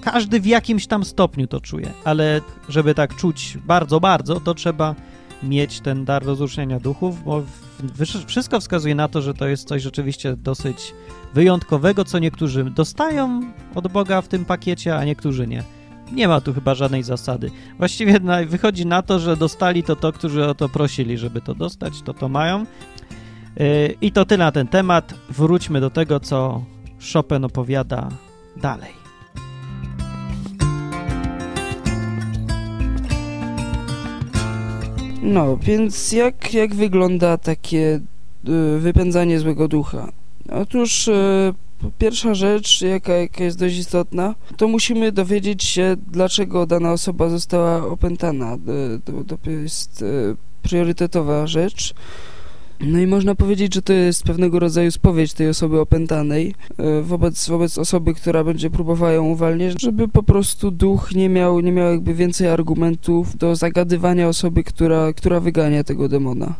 Każdy 0.00 0.40
w 0.40 0.46
jakimś 0.46 0.86
tam 0.86 1.04
stopniu 1.04 1.46
to 1.46 1.60
czuje, 1.60 1.90
ale 2.04 2.40
żeby 2.68 2.94
tak 2.94 3.16
czuć 3.16 3.58
bardzo, 3.66 4.00
bardzo, 4.00 4.40
to 4.40 4.54
trzeba 4.54 4.94
mieć 5.42 5.80
ten 5.80 6.04
dar 6.04 6.24
rozróżnienia 6.24 6.80
duchów, 6.80 7.24
bo 7.24 7.42
wszystko 8.26 8.60
wskazuje 8.60 8.94
na 8.94 9.08
to, 9.08 9.22
że 9.22 9.34
to 9.34 9.46
jest 9.46 9.68
coś 9.68 9.82
rzeczywiście 9.82 10.36
dosyć 10.36 10.94
wyjątkowego, 11.34 12.04
co 12.04 12.18
niektórzy 12.18 12.64
dostają 12.64 13.40
od 13.74 13.88
Boga 13.88 14.22
w 14.22 14.28
tym 14.28 14.44
pakiecie, 14.44 14.96
a 14.96 15.04
niektórzy 15.04 15.46
nie. 15.46 15.62
Nie 16.12 16.28
ma 16.28 16.40
tu 16.40 16.54
chyba 16.54 16.74
żadnej 16.74 17.02
zasady. 17.02 17.50
Właściwie 17.78 18.20
wychodzi 18.46 18.86
na 18.86 19.02
to, 19.02 19.18
że 19.18 19.36
dostali 19.36 19.82
to 19.82 19.96
to, 19.96 20.12
którzy 20.12 20.46
o 20.46 20.54
to 20.54 20.68
prosili, 20.68 21.18
żeby 21.18 21.40
to 21.40 21.54
dostać, 21.54 22.02
to 22.02 22.14
to 22.14 22.28
mają. 22.28 22.66
Yy, 23.56 23.96
I 24.00 24.12
to 24.12 24.24
tyle 24.24 24.44
na 24.44 24.52
ten 24.52 24.66
temat. 24.66 25.14
Wróćmy 25.30 25.80
do 25.80 25.90
tego, 25.90 26.20
co 26.20 26.64
Chopin 27.12 27.44
opowiada 27.44 28.08
dalej. 28.56 29.03
No, 35.24 35.56
więc 35.56 36.12
jak, 36.12 36.54
jak 36.54 36.74
wygląda 36.74 37.38
takie 37.38 38.00
y, 38.48 38.78
wypędzanie 38.78 39.38
złego 39.38 39.68
ducha? 39.68 40.12
Otóż 40.52 41.08
y, 41.08 41.54
pierwsza 41.98 42.34
rzecz, 42.34 42.80
jaka, 42.82 43.12
jaka 43.12 43.44
jest 43.44 43.58
dość 43.58 43.76
istotna, 43.76 44.34
to 44.56 44.68
musimy 44.68 45.12
dowiedzieć 45.12 45.64
się, 45.64 45.96
dlaczego 46.12 46.66
dana 46.66 46.92
osoba 46.92 47.28
została 47.28 47.86
opętana. 47.86 48.54
Y, 48.54 48.58
to, 49.04 49.36
to 49.36 49.50
jest 49.50 50.04
priorytetowa 50.62 51.46
rzecz. 51.46 51.94
No 52.80 52.98
i 52.98 53.06
można 53.06 53.34
powiedzieć, 53.34 53.74
że 53.74 53.82
to 53.82 53.92
jest 53.92 54.24
pewnego 54.24 54.58
rodzaju 54.58 54.90
spowiedź 54.90 55.32
tej 55.32 55.48
osoby 55.48 55.80
opętanej 55.80 56.54
e, 56.78 57.02
wobec, 57.02 57.48
wobec 57.48 57.78
osoby, 57.78 58.14
która 58.14 58.44
będzie 58.44 58.70
próbowała 58.70 59.12
ją 59.12 59.24
uwalniać, 59.24 59.82
żeby 59.82 60.08
po 60.08 60.22
prostu 60.22 60.70
duch 60.70 61.12
nie 61.14 61.28
miał, 61.28 61.60
nie 61.60 61.72
miał 61.72 61.90
jakby 61.90 62.14
więcej 62.14 62.48
argumentów 62.48 63.36
do 63.36 63.56
zagadywania 63.56 64.28
osoby, 64.28 64.64
która, 64.64 65.12
która 65.12 65.40
wygania 65.40 65.84
tego 65.84 66.08
demona. 66.08 66.54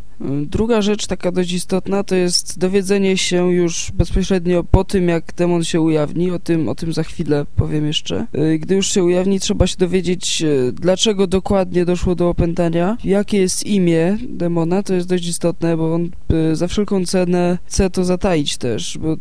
Druga 0.46 0.82
rzecz, 0.82 1.06
taka 1.06 1.32
dość 1.32 1.52
istotna, 1.52 2.04
to 2.04 2.14
jest 2.14 2.58
dowiedzenie 2.58 3.16
się 3.16 3.52
już 3.52 3.92
bezpośrednio 3.94 4.64
po 4.64 4.84
tym, 4.84 5.08
jak 5.08 5.32
demon 5.36 5.64
się 5.64 5.80
ujawni, 5.80 6.30
o 6.30 6.38
tym, 6.38 6.68
o 6.68 6.74
tym 6.74 6.92
za 6.92 7.02
chwilę 7.02 7.46
powiem 7.56 7.86
jeszcze. 7.86 8.26
E, 8.32 8.58
gdy 8.58 8.74
już 8.74 8.86
się 8.86 9.04
ujawni, 9.04 9.40
trzeba 9.40 9.66
się 9.66 9.76
dowiedzieć, 9.76 10.42
dlaczego 10.72 11.26
dokładnie 11.26 11.84
doszło 11.84 12.14
do 12.14 12.28
opętania, 12.28 12.96
jakie 13.04 13.38
jest 13.38 13.66
imię 13.66 14.18
demona, 14.28 14.82
to 14.82 14.94
jest 14.94 15.08
dość 15.08 15.28
istotne, 15.28 15.76
bo 15.76 15.94
on 15.94 16.10
Y, 16.34 16.56
za 16.56 16.68
wszelką 16.68 17.04
cenę 17.04 17.58
chce 17.64 17.90
to 17.90 18.04
zataić 18.04 18.56
też, 18.56 18.98
bo 18.98 19.12
y, 19.12 19.18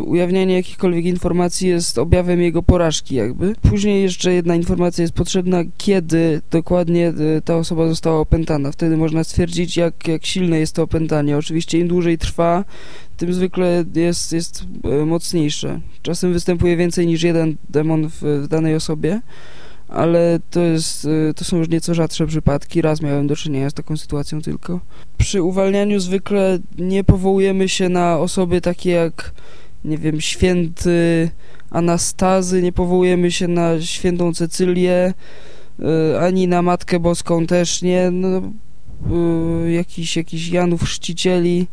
ujawnianie 0.00 0.54
jakichkolwiek 0.54 1.04
informacji 1.04 1.68
jest 1.68 1.98
objawem 1.98 2.40
jego 2.42 2.62
porażki 2.62 3.14
jakby. 3.14 3.54
Później 3.62 4.02
jeszcze 4.02 4.32
jedna 4.32 4.54
informacja 4.54 5.02
jest 5.02 5.14
potrzebna, 5.14 5.62
kiedy 5.78 6.40
dokładnie 6.50 7.08
y, 7.08 7.42
ta 7.44 7.56
osoba 7.56 7.88
została 7.88 8.20
opętana. 8.20 8.72
Wtedy 8.72 8.96
można 8.96 9.24
stwierdzić, 9.24 9.76
jak, 9.76 10.08
jak 10.08 10.26
silne 10.26 10.58
jest 10.58 10.74
to 10.74 10.82
opętanie. 10.82 11.36
Oczywiście 11.36 11.78
im 11.78 11.88
dłużej 11.88 12.18
trwa, 12.18 12.64
tym 13.16 13.32
zwykle 13.32 13.84
jest, 13.94 14.32
jest 14.32 14.64
mocniejsze. 15.06 15.80
Czasem 16.02 16.32
występuje 16.32 16.76
więcej 16.76 17.06
niż 17.06 17.22
jeden 17.22 17.56
demon 17.70 18.10
w, 18.10 18.22
w 18.22 18.48
danej 18.48 18.74
osobie 18.74 19.20
ale 19.88 20.38
to, 20.50 20.60
jest, 20.60 21.04
y, 21.04 21.34
to 21.36 21.44
są 21.44 21.56
już 21.56 21.68
nieco 21.68 21.94
rzadsze 21.94 22.26
przypadki. 22.26 22.82
Raz 22.82 23.00
miałem 23.00 23.26
do 23.26 23.36
czynienia 23.36 23.70
z 23.70 23.74
taką 23.74 23.96
sytuacją 23.96 24.42
tylko. 24.42 24.80
Przy 25.18 25.42
uwalnianiu 25.42 26.00
zwykle 26.00 26.58
nie 26.78 27.04
powołujemy 27.04 27.68
się 27.68 27.88
na 27.88 28.18
osoby 28.18 28.60
takie 28.60 28.90
jak, 28.90 29.32
nie 29.84 29.98
wiem, 29.98 30.20
święty 30.20 31.30
Anastazy, 31.70 32.62
nie 32.62 32.72
powołujemy 32.72 33.32
się 33.32 33.48
na 33.48 33.80
świętą 33.80 34.34
Cecylię, 34.34 35.14
y, 35.80 36.18
ani 36.20 36.48
na 36.48 36.62
Matkę 36.62 37.00
Boską 37.00 37.46
też 37.46 37.82
nie, 37.82 38.10
no, 38.10 38.42
y, 39.66 39.72
jakiś, 39.72 40.16
jakiś 40.16 40.48
Janów 40.48 40.82
Chrzcicieli, 40.82 41.66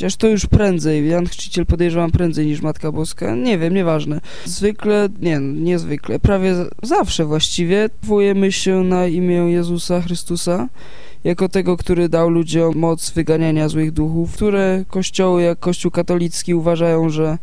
Chociaż 0.00 0.16
to 0.16 0.28
już 0.28 0.46
prędzej, 0.46 1.08
Jan 1.08 1.26
Chrzciciel 1.26 1.66
podejrzewam 1.66 2.10
prędzej 2.10 2.46
niż 2.46 2.62
Matka 2.62 2.92
Boska, 2.92 3.34
nie 3.34 3.58
wiem, 3.58 3.74
nieważne. 3.74 4.20
Zwykle, 4.44 5.08
nie, 5.20 5.38
niezwykle, 5.40 6.18
prawie 6.18 6.54
zawsze 6.82 7.24
właściwie 7.24 7.88
powołujemy 8.00 8.52
się 8.52 8.84
na 8.84 9.06
imię 9.06 9.36
Jezusa 9.36 10.00
Chrystusa 10.00 10.68
jako 11.24 11.48
tego, 11.48 11.76
który 11.76 12.08
dał 12.08 12.30
ludziom 12.30 12.76
moc 12.76 13.10
wyganiania 13.10 13.68
złych 13.68 13.92
duchów, 13.92 14.32
które 14.32 14.84
kościoły 14.88 15.42
jak 15.42 15.58
Kościół 15.58 15.90
katolicki 15.90 16.54
uważają, 16.54 17.08
że 17.10 17.38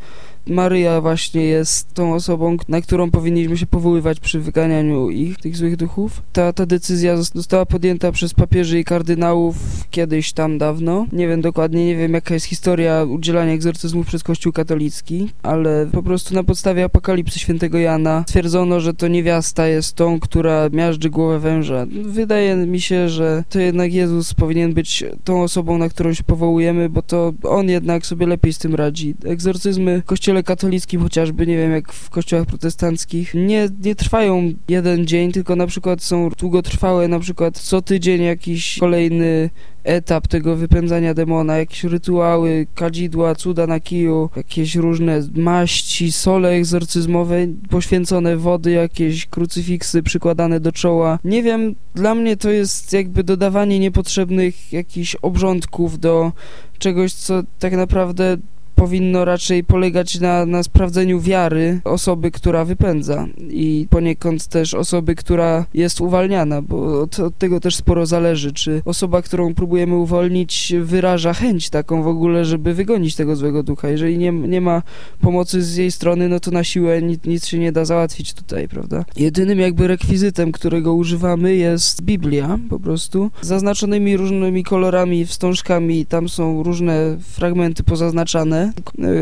Maryja 0.49 1.01
właśnie 1.01 1.43
jest 1.43 1.93
tą 1.93 2.13
osobą, 2.13 2.57
na 2.67 2.81
którą 2.81 3.11
powinniśmy 3.11 3.57
się 3.57 3.65
powoływać 3.65 4.19
przy 4.19 4.39
wyganianiu 4.39 5.09
ich, 5.09 5.37
tych 5.37 5.57
złych 5.57 5.77
duchów. 5.77 6.21
Ta, 6.33 6.53
ta 6.53 6.65
decyzja 6.65 7.17
została 7.17 7.65
podjęta 7.65 8.11
przez 8.11 8.33
papieży 8.33 8.79
i 8.79 8.83
kardynałów 8.83 9.55
kiedyś 9.91 10.33
tam 10.33 10.57
dawno. 10.57 11.05
Nie 11.11 11.27
wiem 11.27 11.41
dokładnie, 11.41 11.85
nie 11.85 11.95
wiem 11.95 12.13
jaka 12.13 12.33
jest 12.33 12.45
historia 12.45 13.03
udzielania 13.03 13.53
egzorcyzmów 13.53 14.07
przez 14.07 14.23
Kościół 14.23 14.53
katolicki, 14.53 15.29
ale 15.43 15.87
po 15.91 16.03
prostu 16.03 16.35
na 16.35 16.43
podstawie 16.43 16.83
apokalipsy 16.83 17.39
świętego 17.39 17.77
Jana 17.77 18.23
stwierdzono, 18.27 18.79
że 18.79 18.93
to 18.93 19.07
niewiasta 19.07 19.67
jest 19.67 19.95
tą, 19.95 20.19
która 20.19 20.69
miażdży 20.69 21.09
głowę 21.09 21.39
węża. 21.39 21.85
Wydaje 22.03 22.55
mi 22.55 22.81
się, 22.81 23.09
że 23.09 23.43
to 23.49 23.59
jednak 23.59 23.93
Jezus 23.93 24.33
powinien 24.33 24.73
być 24.73 25.03
tą 25.23 25.43
osobą, 25.43 25.77
na 25.77 25.89
którą 25.89 26.13
się 26.13 26.23
powołujemy, 26.23 26.89
bo 26.89 27.01
to 27.01 27.33
on 27.43 27.69
jednak 27.69 28.05
sobie 28.05 28.27
lepiej 28.27 28.53
z 28.53 28.57
tym 28.57 28.75
radzi. 28.75 29.15
Egzorcyzmy 29.25 30.01
w 30.01 30.05
kościele 30.37 30.43
katolickim 30.43 31.01
chociażby, 31.01 31.47
nie 31.47 31.57
wiem 31.57 31.71
jak 31.71 31.93
w 31.93 32.09
kościołach 32.09 32.45
protestanckich, 32.45 33.33
nie, 33.33 33.69
nie 33.83 33.95
trwają 33.95 34.53
jeden 34.67 35.07
dzień, 35.07 35.31
tylko 35.31 35.55
na 35.55 35.67
przykład 35.67 36.03
są 36.03 36.29
długotrwałe, 36.29 37.07
na 37.07 37.19
przykład 37.19 37.59
co 37.59 37.81
tydzień 37.81 38.21
jakiś 38.21 38.77
kolejny 38.79 39.49
etap 39.83 40.27
tego 40.27 40.55
wypędzania 40.55 41.13
demona, 41.13 41.57
jakieś 41.57 41.83
rytuały, 41.83 42.67
kadzidła, 42.75 43.35
cuda 43.35 43.67
na 43.67 43.79
kiju, 43.79 44.29
jakieś 44.35 44.75
różne 44.75 45.21
maści, 45.35 46.11
sole 46.11 46.49
egzorcyzmowe, 46.49 47.47
poświęcone 47.69 48.37
wody, 48.37 48.71
jakieś 48.71 49.25
krucyfiksy 49.25 50.03
przykładane 50.03 50.59
do 50.59 50.71
czoła. 50.71 51.19
Nie 51.23 51.43
wiem, 51.43 51.75
dla 51.95 52.15
mnie 52.15 52.37
to 52.37 52.49
jest 52.49 52.93
jakby 52.93 53.23
dodawanie 53.23 53.79
niepotrzebnych 53.79 54.73
jakichś 54.73 55.15
obrządków 55.15 55.99
do 55.99 56.31
czegoś, 56.79 57.13
co 57.13 57.43
tak 57.59 57.73
naprawdę 57.73 58.37
powinno 58.77 59.25
raczej 59.25 59.63
polegać 59.63 60.19
na, 60.19 60.45
na 60.45 60.63
sprawdzeniu 60.63 61.19
wiary 61.19 61.79
osoby, 61.83 62.31
która 62.31 62.65
wypędza 62.65 63.27
i 63.49 63.87
poniekąd 63.89 64.47
też 64.47 64.73
osoby, 64.73 65.15
która 65.15 65.65
jest 65.73 66.01
uwalniana, 66.01 66.61
bo 66.61 67.01
od, 67.01 67.19
od, 67.19 67.37
tego 67.37 67.59
też 67.59 67.75
sporo 67.75 68.05
zależy, 68.05 68.51
czy 68.51 68.81
osoba, 68.85 69.21
którą 69.21 69.53
próbujemy 69.53 69.95
uwolnić 69.95 70.73
wyraża 70.81 71.33
chęć 71.33 71.69
taką 71.69 72.03
w 72.03 72.07
ogóle, 72.07 72.45
żeby 72.45 72.73
wygonić 72.73 73.15
tego 73.15 73.35
złego 73.35 73.63
ducha. 73.63 73.89
Jeżeli 73.89 74.17
nie, 74.17 74.31
nie 74.31 74.61
ma 74.61 74.81
pomocy 75.21 75.63
z 75.63 75.75
jej 75.75 75.91
strony, 75.91 76.29
no 76.29 76.39
to 76.39 76.51
na 76.51 76.63
siłę 76.63 77.01
nic, 77.01 77.25
nic 77.25 77.47
się 77.47 77.59
nie 77.59 77.71
da 77.71 77.85
załatwić 77.85 78.33
tutaj, 78.33 78.67
prawda? 78.67 79.05
Jedynym 79.17 79.59
jakby 79.59 79.87
rekwizytem, 79.87 80.51
którego 80.51 80.93
używamy 80.93 81.55
jest 81.55 82.01
Biblia, 82.01 82.59
po 82.69 82.79
prostu, 82.79 83.31
zaznaczonymi 83.41 84.17
różnymi 84.17 84.63
kolorami, 84.63 85.25
wstążkami, 85.25 86.05
tam 86.05 86.29
są 86.29 86.63
różne 86.63 87.17
fragmenty 87.21 87.83
pozaznaczane, 87.83 88.66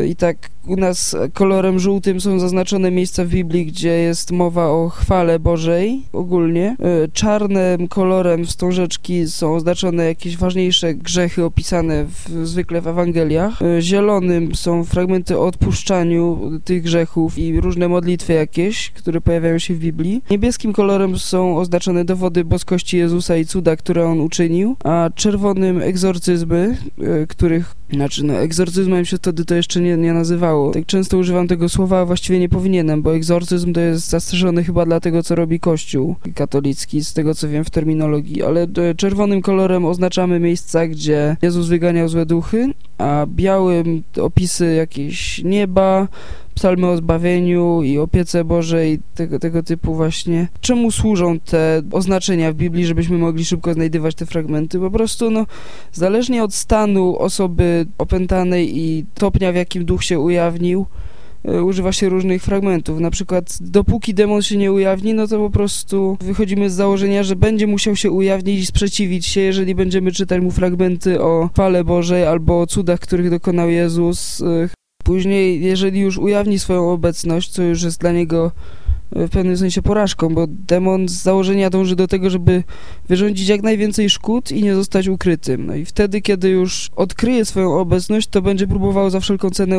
i 0.08 0.16
tak 0.16 0.50
u 0.66 0.76
nas 0.76 1.16
kolorem 1.32 1.78
żółtym 1.78 2.20
są 2.20 2.38
zaznaczone 2.38 2.90
miejsca 2.90 3.24
w 3.24 3.28
Biblii, 3.28 3.66
gdzie 3.66 3.88
jest 3.88 4.30
mowa 4.30 4.68
o 4.68 4.88
chwale 4.88 5.38
Bożej 5.38 6.02
ogólnie. 6.12 6.76
E, 6.80 7.08
czarnym 7.08 7.88
kolorem 7.88 8.44
wstążeczki 8.44 9.26
są 9.26 9.54
oznaczone 9.54 10.04
jakieś 10.04 10.36
ważniejsze 10.36 10.94
grzechy 10.94 11.44
opisane 11.44 12.04
w, 12.04 12.46
zwykle 12.46 12.80
w 12.80 12.86
Ewangeliach. 12.86 13.62
E, 13.62 13.82
zielonym 13.82 14.54
są 14.54 14.84
fragmenty 14.84 15.38
o 15.38 15.46
odpuszczaniu 15.46 16.50
tych 16.64 16.82
grzechów 16.82 17.38
i 17.38 17.60
różne 17.60 17.88
modlitwy 17.88 18.32
jakieś, 18.32 18.90
które 18.90 19.20
pojawiają 19.20 19.58
się 19.58 19.74
w 19.74 19.78
Biblii. 19.78 20.22
Niebieskim 20.30 20.72
kolorem 20.72 21.18
są 21.18 21.56
oznaczone 21.56 22.04
dowody 22.04 22.44
boskości 22.44 22.96
Jezusa 22.96 23.36
i 23.36 23.44
cuda, 23.44 23.76
które 23.76 24.06
On 24.06 24.20
uczynił, 24.20 24.76
a 24.84 25.10
czerwonym 25.14 25.82
egzorcyzmy, 25.82 26.76
e, 26.98 27.26
których, 27.26 27.74
znaczy 27.92 28.24
no 28.24 28.34
egzorcyzmem 28.34 29.04
się 29.04 29.16
wtedy 29.16 29.44
to 29.44 29.54
jeszcze 29.54 29.80
nie, 29.80 29.96
nie 29.96 30.12
nazywało, 30.12 30.72
tak 30.72 30.86
często 30.86 31.18
używam 31.18 31.48
tego 31.48 31.68
słowa, 31.68 32.00
a 32.00 32.04
właściwie 32.04 32.38
nie 32.38 32.48
powinienem, 32.48 33.02
bo 33.02 33.14
egzorcyzm 33.14 33.72
to 33.72 33.80
jest 33.80 34.08
zastrzeżony 34.08 34.64
chyba 34.64 34.86
dla 34.86 35.00
tego, 35.00 35.22
co 35.22 35.34
robi 35.34 35.60
Kościół 35.60 36.16
katolicki, 36.34 37.04
z 37.04 37.12
tego 37.12 37.34
co 37.34 37.48
wiem 37.48 37.64
w 37.64 37.70
terminologii, 37.70 38.42
ale 38.42 38.62
e, 38.62 38.94
czerwonym 38.94 39.42
kolorem 39.42 39.84
oznaczamy 39.84 40.40
miejsca, 40.40 40.86
gdzie 40.86 41.36
Jezus 41.42 41.68
wyganiał 41.68 42.08
złe 42.08 42.26
duchy, 42.26 42.72
a 42.98 43.26
białym 43.28 44.02
opisy 44.22 44.74
jakieś 44.74 45.44
nieba, 45.44 46.08
psalmy 46.56 46.86
o 46.86 46.96
zbawieniu 46.96 47.82
i 47.82 47.98
opiece 47.98 48.44
Bożej, 48.44 48.98
tego, 49.14 49.38
tego 49.38 49.62
typu 49.62 49.94
właśnie. 49.94 50.48
Czemu 50.60 50.90
służą 50.90 51.40
te 51.40 51.82
oznaczenia 51.92 52.52
w 52.52 52.54
Biblii, 52.54 52.86
żebyśmy 52.86 53.18
mogli 53.18 53.44
szybko 53.44 53.74
znajdywać 53.74 54.14
te 54.14 54.26
fragmenty? 54.26 54.78
Po 54.78 54.90
prostu, 54.90 55.30
no, 55.30 55.46
zależnie 55.92 56.44
od 56.44 56.54
stanu 56.54 57.18
osoby 57.18 57.86
opętanej 57.98 58.78
i 58.78 59.04
stopnia, 59.16 59.52
w 59.52 59.54
jakim 59.54 59.84
duch 59.84 60.04
się 60.04 60.20
ujawnił, 60.20 60.86
e, 61.44 61.62
używa 61.62 61.92
się 61.92 62.08
różnych 62.08 62.42
fragmentów. 62.42 63.00
Na 63.00 63.10
przykład, 63.10 63.58
dopóki 63.60 64.14
demon 64.14 64.42
się 64.42 64.56
nie 64.56 64.72
ujawni, 64.72 65.14
no 65.14 65.26
to 65.26 65.38
po 65.38 65.50
prostu 65.50 66.18
wychodzimy 66.20 66.70
z 66.70 66.74
założenia, 66.74 67.22
że 67.22 67.36
będzie 67.36 67.66
musiał 67.66 67.96
się 67.96 68.10
ujawnić 68.10 68.60
i 68.60 68.66
sprzeciwić 68.66 69.26
się, 69.26 69.40
jeżeli 69.40 69.74
będziemy 69.74 70.12
czytać 70.12 70.42
mu 70.42 70.50
fragmenty 70.50 71.20
o 71.22 71.48
chwale 71.52 71.84
Bożej 71.84 72.24
albo 72.24 72.60
o 72.60 72.66
cudach, 72.66 73.00
których 73.00 73.30
dokonał 73.30 73.70
Jezus, 73.70 74.40
e, 74.40 74.85
Później, 75.06 75.62
jeżeli 75.62 76.00
już 76.00 76.18
ujawni 76.18 76.58
swoją 76.58 76.90
obecność, 76.90 77.50
co 77.50 77.62
już 77.62 77.82
jest 77.82 78.00
dla 78.00 78.12
niego 78.12 78.52
w 79.12 79.30
pewnym 79.30 79.56
sensie 79.56 79.82
porażką, 79.82 80.34
bo 80.34 80.46
demon 80.46 81.08
z 81.08 81.12
założenia 81.22 81.70
dąży 81.70 81.96
do 81.96 82.08
tego, 82.08 82.30
żeby 82.30 82.62
wyrządzić 83.08 83.48
jak 83.48 83.62
najwięcej 83.62 84.10
szkód 84.10 84.52
i 84.52 84.62
nie 84.62 84.74
zostać 84.74 85.08
ukrytym. 85.08 85.66
No 85.66 85.74
i 85.74 85.84
wtedy, 85.84 86.20
kiedy 86.20 86.48
już 86.48 86.90
odkryje 86.96 87.44
swoją 87.44 87.78
obecność, 87.78 88.28
to 88.28 88.42
będzie 88.42 88.66
próbował 88.66 89.10
za 89.10 89.20
wszelką 89.20 89.50
cenę 89.50 89.76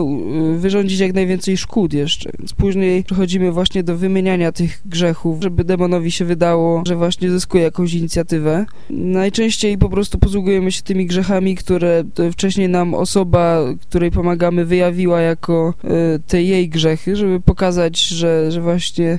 wyrządzić 0.57 0.99
jak 0.99 1.13
najwięcej 1.13 1.57
szkód 1.57 1.93
jeszcze. 1.93 2.31
Więc 2.39 2.53
później 2.53 3.03
przechodzimy 3.03 3.51
właśnie 3.51 3.83
do 3.83 3.97
wymieniania 3.97 4.51
tych 4.51 4.81
grzechów, 4.85 5.43
żeby 5.43 5.63
demonowi 5.63 6.11
się 6.11 6.25
wydało, 6.25 6.83
że 6.87 6.95
właśnie 6.95 7.29
zyskuje 7.29 7.63
jakąś 7.63 7.93
inicjatywę. 7.93 8.65
Najczęściej 8.89 9.77
po 9.77 9.89
prostu 9.89 10.17
posługujemy 10.17 10.71
się 10.71 10.81
tymi 10.81 11.05
grzechami, 11.05 11.55
które 11.55 12.03
wcześniej 12.31 12.69
nam 12.69 12.93
osoba, 12.93 13.59
której 13.81 14.11
pomagamy, 14.11 14.65
wyjawiła 14.65 15.21
jako 15.21 15.73
e, 15.83 15.89
te 16.27 16.43
jej 16.43 16.69
grzechy, 16.69 17.15
żeby 17.15 17.39
pokazać, 17.39 17.99
że, 17.99 18.51
że 18.51 18.61
właśnie 18.61 19.16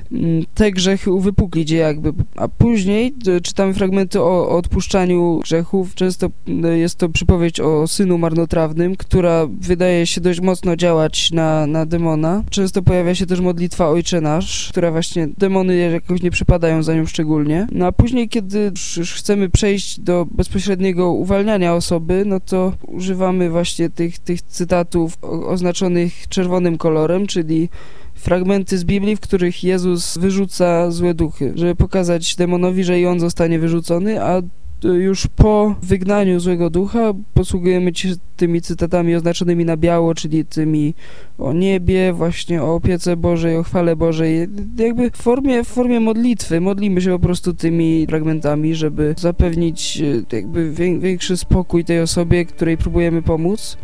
te 0.53 0.71
grzechy 0.71 1.11
uwypuklić 1.11 1.71
jakby, 1.71 2.13
a 2.35 2.47
później 2.47 3.13
e, 3.27 3.41
czytamy 3.41 3.73
fragmenty 3.73 4.21
o, 4.21 4.49
o 4.49 4.57
odpuszczaniu 4.57 5.39
grzechów. 5.43 5.95
Często 5.95 6.29
e, 6.63 6.77
jest 6.77 6.95
to 6.95 7.09
przypowiedź 7.09 7.59
o 7.59 7.87
synu 7.87 8.17
marnotrawnym, 8.17 8.95
która 8.95 9.47
wydaje 9.61 10.07
się 10.07 10.21
dość 10.21 10.41
mocno 10.41 10.75
działać 10.75 11.31
na, 11.31 11.67
na 11.67 11.85
demona. 11.85 12.43
Często 12.49 12.81
pojawia 12.81 13.15
się 13.15 13.25
też 13.25 13.39
modlitwa 13.39 13.89
Ojcze 13.89 14.21
Nasz, 14.21 14.69
która 14.71 14.91
właśnie 14.91 15.27
demony 15.37 15.75
jakoś 15.75 16.21
nie 16.21 16.31
przypadają 16.31 16.83
za 16.83 16.95
nią 16.95 17.05
szczególnie. 17.05 17.67
No 17.71 17.85
a 17.85 17.91
później, 17.91 18.29
kiedy 18.29 18.71
już 18.97 19.13
chcemy 19.17 19.49
przejść 19.49 19.99
do 19.99 20.27
bezpośredniego 20.31 21.11
uwalniania 21.11 21.73
osoby, 21.73 22.23
no 22.25 22.39
to 22.39 22.73
używamy 22.87 23.49
właśnie 23.49 23.89
tych, 23.89 24.19
tych 24.19 24.41
cytatów 24.41 25.17
oznaczonych 25.21 26.27
czerwonym 26.27 26.77
kolorem, 26.77 27.27
czyli 27.27 27.69
fragmenty 28.19 28.77
z 28.77 28.83
Biblii, 28.83 29.15
w 29.15 29.19
których 29.19 29.63
Jezus 29.63 30.17
wyrzuca 30.17 30.91
złe 30.91 31.13
duchy, 31.13 31.51
żeby 31.55 31.75
pokazać 31.75 32.35
demonowi, 32.35 32.83
że 32.83 32.99
i 32.99 33.05
on 33.05 33.19
zostanie 33.19 33.59
wyrzucony, 33.59 34.23
a 34.23 34.41
już 34.83 35.27
po 35.27 35.75
wygnaniu 35.81 36.39
złego 36.39 36.69
ducha 36.69 37.13
posługujemy 37.33 37.95
się 37.95 38.09
tymi 38.37 38.61
cytatami 38.61 39.15
oznaczonymi 39.15 39.65
na 39.65 39.77
biało, 39.77 40.15
czyli 40.15 40.45
tymi 40.45 40.93
o 41.37 41.53
niebie, 41.53 42.13
właśnie 42.13 42.63
o 42.63 42.75
opiece 42.75 43.17
Bożej, 43.17 43.57
o 43.57 43.63
chwale 43.63 43.95
Bożej, 43.95 44.47
jakby 44.77 45.11
w 45.11 45.17
formie, 45.17 45.63
w 45.63 45.67
formie 45.67 45.99
modlitwy. 45.99 46.61
Modlimy 46.61 47.01
się 47.01 47.09
po 47.09 47.19
prostu 47.19 47.53
tymi 47.53 48.05
fragmentami, 48.09 48.75
żeby 48.75 49.15
zapewnić 49.17 50.01
e, 50.01 50.35
jakby 50.35 50.71
większy 50.99 51.37
spokój 51.37 51.85
tej 51.85 52.01
osobie, 52.01 52.45
której 52.45 52.77
próbujemy 52.77 53.21
pomóc. 53.21 53.77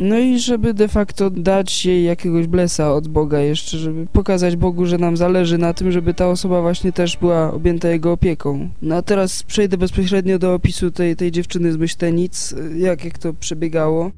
No 0.00 0.18
i 0.18 0.38
żeby 0.38 0.74
de 0.74 0.88
facto 0.88 1.30
dać 1.30 1.86
jej 1.86 2.04
jakiegoś 2.04 2.46
blesa 2.46 2.94
od 2.94 3.08
Boga 3.08 3.40
jeszcze, 3.40 3.78
żeby 3.78 4.06
pokazać 4.12 4.56
Bogu, 4.56 4.86
że 4.86 4.98
nam 4.98 5.16
zależy 5.16 5.58
na 5.58 5.74
tym, 5.74 5.92
żeby 5.92 6.14
ta 6.14 6.28
osoba 6.28 6.62
właśnie 6.62 6.92
też 6.92 7.16
była 7.16 7.52
objęta 7.52 7.88
Jego 7.88 8.12
opieką. 8.12 8.68
No 8.82 8.96
a 8.96 9.02
teraz 9.02 9.42
przejdę 9.42 9.78
bezpośrednio 9.78 10.38
do 10.38 10.54
opisu 10.54 10.90
tej, 10.90 11.16
tej 11.16 11.30
dziewczyny 11.30 11.72
z 11.72 11.76
Myślenic, 11.76 12.54
jak, 12.76 13.04
jak 13.04 13.18
to 13.18 13.34
przebiegało. 13.34 14.10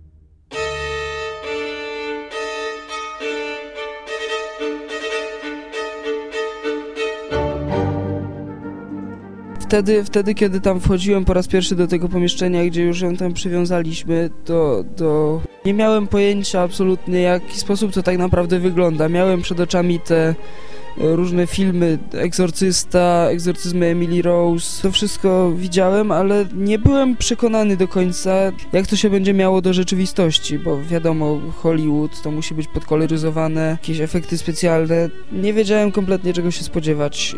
Wtedy, 9.66 10.04
wtedy, 10.04 10.34
kiedy 10.34 10.60
tam 10.60 10.80
wchodziłem 10.80 11.24
po 11.24 11.34
raz 11.34 11.48
pierwszy 11.48 11.76
do 11.76 11.86
tego 11.86 12.08
pomieszczenia, 12.08 12.64
gdzie 12.64 12.82
już 12.82 13.00
ją 13.00 13.16
tam 13.16 13.32
przywiązaliśmy, 13.32 14.30
to, 14.44 14.84
to 14.96 15.40
nie 15.64 15.74
miałem 15.74 16.06
pojęcia 16.06 16.60
absolutnie, 16.60 17.20
jaki 17.20 17.58
sposób 17.58 17.92
to 17.92 18.02
tak 18.02 18.18
naprawdę 18.18 18.58
wygląda. 18.58 19.08
Miałem 19.08 19.42
przed 19.42 19.60
oczami 19.60 20.00
te 20.00 20.28
e, 20.28 20.34
różne 20.98 21.46
filmy, 21.46 21.98
Egzorcysta, 22.12 23.26
Egzorcyzmy 23.30 23.86
Emily 23.86 24.22
Rose, 24.22 24.82
to 24.82 24.92
wszystko 24.92 25.52
widziałem, 25.56 26.12
ale 26.12 26.46
nie 26.54 26.78
byłem 26.78 27.16
przekonany 27.16 27.76
do 27.76 27.88
końca, 27.88 28.52
jak 28.72 28.86
to 28.86 28.96
się 28.96 29.10
będzie 29.10 29.34
miało 29.34 29.62
do 29.62 29.72
rzeczywistości, 29.72 30.58
bo 30.58 30.82
wiadomo, 30.82 31.40
Hollywood 31.56 32.22
to 32.22 32.30
musi 32.30 32.54
być 32.54 32.68
podkoloryzowane, 32.68 33.70
jakieś 33.70 34.00
efekty 34.00 34.38
specjalne. 34.38 35.10
Nie 35.32 35.52
wiedziałem 35.52 35.92
kompletnie, 35.92 36.32
czego 36.32 36.50
się 36.50 36.64
spodziewać 36.64 37.36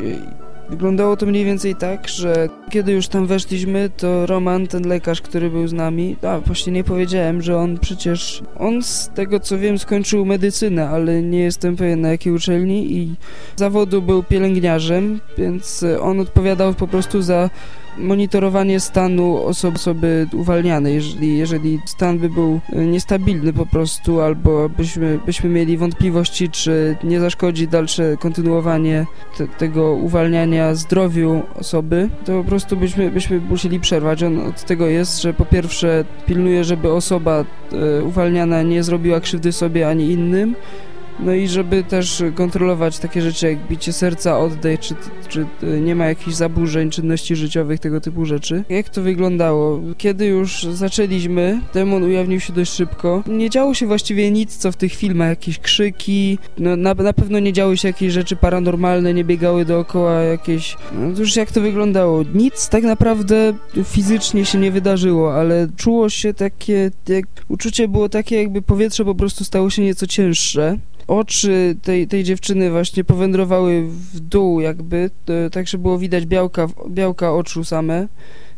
Wyglądało 0.71 1.17
to 1.17 1.27
mniej 1.27 1.45
więcej 1.45 1.77
tak, 1.77 2.09
że 2.09 2.49
kiedy 2.71 2.93
już 2.93 3.09
tam 3.09 3.27
weszliśmy, 3.27 3.91
to 3.97 4.27
Roman, 4.27 4.67
ten 4.67 4.89
lekarz, 4.89 5.21
który 5.21 5.51
był 5.51 5.69
z 5.69 5.73
nami, 5.73 6.17
a 6.23 6.39
właśnie 6.41 6.73
nie 6.73 6.85
powiedziałem, 6.85 7.43
że 7.43 7.57
on 7.57 7.79
przecież, 7.79 8.43
on 8.59 8.83
z 8.83 9.11
tego 9.15 9.41
co 9.41 9.59
wiem 9.59 9.79
skończył 9.79 10.25
medycynę, 10.25 10.89
ale 10.89 11.23
nie 11.23 11.39
jestem 11.39 11.77
pewien 11.77 12.01
na 12.01 12.09
jakiej 12.09 12.33
uczelni 12.33 12.93
i 12.93 13.15
zawodu 13.57 14.03
był 14.03 14.23
pielęgniarzem, 14.23 15.21
więc 15.39 15.85
on 16.01 16.21
odpowiadał 16.21 16.75
po 16.75 16.89
prostu 16.89 17.23
za 17.23 17.51
monitorowanie 17.99 18.81
stanu 18.81 19.43
osoby, 19.45 19.77
osoby 19.77 20.27
uwalnianej, 20.33 20.95
jeżeli, 20.95 21.39
jeżeli 21.39 21.81
stan 21.85 22.19
by 22.19 22.31
był 22.31 22.61
niestabilny 22.73 23.53
po 23.53 23.67
prostu, 23.67 24.21
albo 24.21 24.69
byśmy, 24.69 25.19
byśmy 25.27 25.51
mieli 25.51 25.77
wątpliwości, 25.77 26.49
czy 26.49 26.97
nie 27.05 27.21
zaszkodzi 27.21 27.69
dalsze 27.69 28.17
kontynuowanie 28.17 29.07
te, 29.37 29.49
tego 29.49 29.93
uwalniania 29.93 30.75
zdrowiu 30.75 31.43
osoby, 31.55 32.09
to 32.25 32.43
po 32.43 32.45
prostu 32.45 32.77
byśmy, 32.77 33.11
byśmy 33.11 33.41
musieli 33.41 33.81
przerwać. 33.81 34.23
On 34.23 34.41
od 34.41 34.65
tego 34.65 34.87
jest, 34.87 35.23
że 35.23 35.35
po 35.35 35.45
pierwsze 35.45 36.05
pilnuje, 36.27 36.65
żeby 36.65 36.93
osoba 36.93 37.45
e, 37.73 38.03
uwalniana 38.05 38.63
nie 38.63 38.83
zrobiła 38.83 39.21
krzywdy 39.21 39.53
sobie 39.53 39.89
ani 39.89 40.11
innym, 40.11 40.55
no 41.21 41.35
i 41.35 41.49
żeby 41.49 41.85
też 41.85 42.23
kontrolować 42.35 42.99
takie 42.99 43.23
rzeczy 43.23 43.47
jak 43.47 43.69
bicie 43.69 43.93
serca, 43.93 44.39
oddech, 44.39 44.81
czy, 44.81 44.95
czy 45.29 45.47
nie 45.81 45.95
ma 45.95 46.07
jakichś 46.07 46.37
zaburzeń, 46.37 46.91
czynności 46.91 47.37
życiowych, 47.37 47.81
tego 47.81 48.01
typu 48.01 48.25
rzeczy. 48.25 48.65
Jak 48.69 48.89
to 48.89 49.03
wyglądało? 49.03 49.81
Kiedy 49.99 50.27
już 50.27 50.63
zaczęliśmy, 50.63 51.61
demon 51.75 52.03
ujawnił 52.03 52.41
się 52.41 52.53
dość 52.53 52.73
szybko. 52.73 53.23
Nie 53.27 53.51
działo 53.51 53.75
się 53.75 53.87
właściwie 53.87 54.31
nic, 54.31 54.57
co 54.57 54.73
w 54.73 54.77
tych 54.77 54.95
filmach, 54.95 55.29
jakieś 55.29 55.59
krzyki, 55.59 56.39
no 56.59 56.77
na, 56.77 56.95
na 56.95 57.13
pewno 57.13 57.39
nie 57.39 57.53
działy 57.53 57.77
się 57.77 57.89
jakieś 57.89 58.13
rzeczy 58.13 58.37
paranormalne, 58.37 59.15
nie 59.15 59.25
biegały 59.25 59.65
dookoła 59.65 60.13
jakieś... 60.13 60.77
No 60.93 61.19
już 61.19 61.37
jak 61.37 61.53
to 61.53 61.61
wyglądało? 61.61 62.23
Nic 62.35 62.69
tak 62.69 62.83
naprawdę 62.83 63.53
fizycznie 63.85 64.45
się 64.45 64.59
nie 64.59 64.71
wydarzyło, 64.71 65.35
ale 65.35 65.69
czuło 65.77 66.11
się 66.11 66.35
takie... 66.35 66.91
Jak, 67.09 67.27
uczucie 67.49 67.89
było 67.89 68.09
takie, 68.09 68.37
jakby 68.37 68.63
powietrze 68.63 69.05
po 69.05 69.15
prostu 69.15 69.45
stało 69.45 69.71
się 69.71 69.83
nieco 69.83 70.07
cięższe 70.07 70.79
oczy 71.09 71.77
tej, 71.83 72.09
tej 72.09 72.25
dziewczyny 72.25 72.71
właśnie 72.71 73.05
powędrowały 73.05 73.83
w 73.89 74.21
dół 74.21 74.61
jakby, 74.61 75.11
tak 75.53 75.69
że 75.69 75.79
było 75.79 75.99
widać 75.99 76.27
białka, 76.27 76.67
białka 76.91 77.35
oczu 77.35 77.65
same 77.65 78.09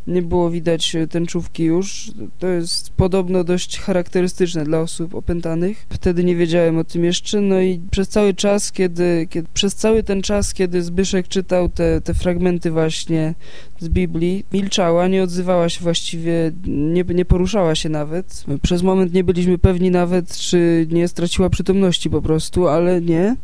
nie 0.06 0.22
było 0.22 0.50
widać 0.50 0.96
e, 0.96 1.06
tęczówki 1.06 1.64
już. 1.64 2.10
To 2.38 2.46
jest 2.46 2.90
podobno 2.90 3.44
dość 3.44 3.80
charakterystyczne 3.80 4.64
dla 4.64 4.80
osób 4.80 5.14
opętanych. 5.14 5.86
Wtedy 5.90 6.24
nie 6.24 6.36
wiedziałem 6.36 6.78
o 6.78 6.84
tym 6.84 7.04
jeszcze, 7.04 7.40
no 7.40 7.60
i 7.60 7.80
przez 7.90 8.08
cały 8.08 8.34
czas, 8.34 8.72
kiedy, 8.72 9.26
kiedy 9.30 9.48
przez 9.54 9.74
cały 9.74 10.02
ten 10.02 10.22
czas, 10.22 10.54
kiedy 10.54 10.82
Zbyszek 10.82 11.28
czytał 11.28 11.68
te, 11.68 12.00
te 12.00 12.14
fragmenty 12.14 12.70
właśnie 12.70 13.34
z 13.78 13.88
Biblii, 13.88 14.44
milczała, 14.52 15.08
nie 15.08 15.22
odzywała 15.22 15.68
się 15.68 15.80
właściwie, 15.80 16.52
nie, 16.66 17.04
nie 17.14 17.24
poruszała 17.24 17.74
się 17.74 17.88
nawet. 17.88 18.44
Przez 18.62 18.82
moment 18.82 19.12
nie 19.12 19.24
byliśmy 19.24 19.58
pewni 19.58 19.90
nawet, 19.90 20.36
czy 20.36 20.86
nie 20.90 21.08
straciła 21.08 21.50
przytomności 21.50 22.10
po 22.10 22.22
prostu, 22.22 22.68
ale 22.68 23.00
nie. 23.00 23.36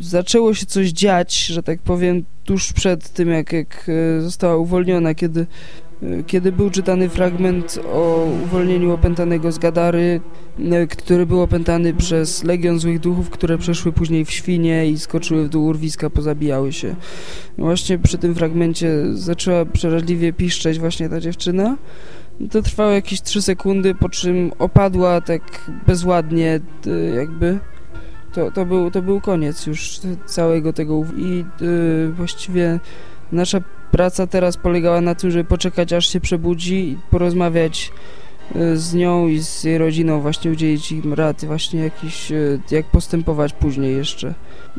Zaczęło 0.00 0.54
się 0.54 0.66
coś 0.66 0.88
dziać, 0.88 1.46
że 1.46 1.62
tak 1.62 1.82
powiem, 1.82 2.24
tuż 2.44 2.72
przed 2.72 3.08
tym, 3.12 3.28
jak, 3.28 3.52
jak 3.52 3.90
e, 4.18 4.20
została 4.20 4.56
uwolniona, 4.56 5.14
kiedy 5.14 5.46
kiedy 6.26 6.52
był 6.52 6.70
czytany 6.70 7.08
fragment 7.08 7.78
o 7.92 8.26
uwolnieniu 8.44 8.92
opętanego 8.92 9.52
z 9.52 9.58
Gadary, 9.58 10.20
e, 10.70 10.86
który 10.86 11.26
był 11.26 11.42
opętany 11.42 11.94
przez 11.94 12.44
legion 12.44 12.78
złych 12.78 13.00
duchów, 13.00 13.30
które 13.30 13.58
przeszły 13.58 13.92
później 13.92 14.24
w 14.24 14.30
świnie 14.30 14.86
i 14.86 14.98
skoczyły 14.98 15.44
w 15.44 15.48
dół 15.48 15.66
urwiska, 15.66 16.10
pozabijały 16.10 16.72
się. 16.72 16.94
Właśnie 17.58 17.98
przy 17.98 18.18
tym 18.18 18.34
fragmencie 18.34 18.90
zaczęła 19.12 19.64
przeraźliwie 19.64 20.32
piszczeć 20.32 20.78
właśnie 20.78 21.08
ta 21.08 21.20
dziewczyna. 21.20 21.76
To 22.50 22.62
trwało 22.62 22.90
jakieś 22.90 23.22
trzy 23.22 23.42
sekundy, 23.42 23.94
po 23.94 24.08
czym 24.08 24.52
opadła 24.58 25.20
tak 25.20 25.70
bezładnie 25.86 26.60
e, 26.86 26.90
jakby. 27.14 27.58
To, 28.32 28.50
to, 28.50 28.66
był, 28.66 28.90
to 28.90 29.02
był 29.02 29.20
koniec 29.20 29.66
już 29.66 30.00
całego 30.26 30.72
tego 30.72 31.02
i 31.16 31.44
yy, 31.60 32.12
właściwie 32.12 32.80
nasza 33.32 33.60
praca 34.00 34.26
teraz 34.26 34.56
polegała 34.56 35.00
na 35.00 35.14
tym, 35.14 35.30
żeby 35.30 35.44
poczekać 35.44 35.92
aż 35.92 36.08
się 36.08 36.20
przebudzi 36.20 36.98
porozmawiać 37.10 37.92
e, 38.54 38.76
z 38.76 38.94
nią 38.94 39.28
i 39.28 39.38
z 39.38 39.64
jej 39.64 39.78
rodziną, 39.78 40.20
właśnie 40.20 40.50
udzielić 40.50 40.92
im 40.92 41.14
rad, 41.14 41.44
właśnie 41.44 41.80
jakiś, 41.80 42.32
e, 42.32 42.58
jak 42.70 42.86
postępować 42.86 43.52
później 43.52 43.96
jeszcze. 43.96 44.34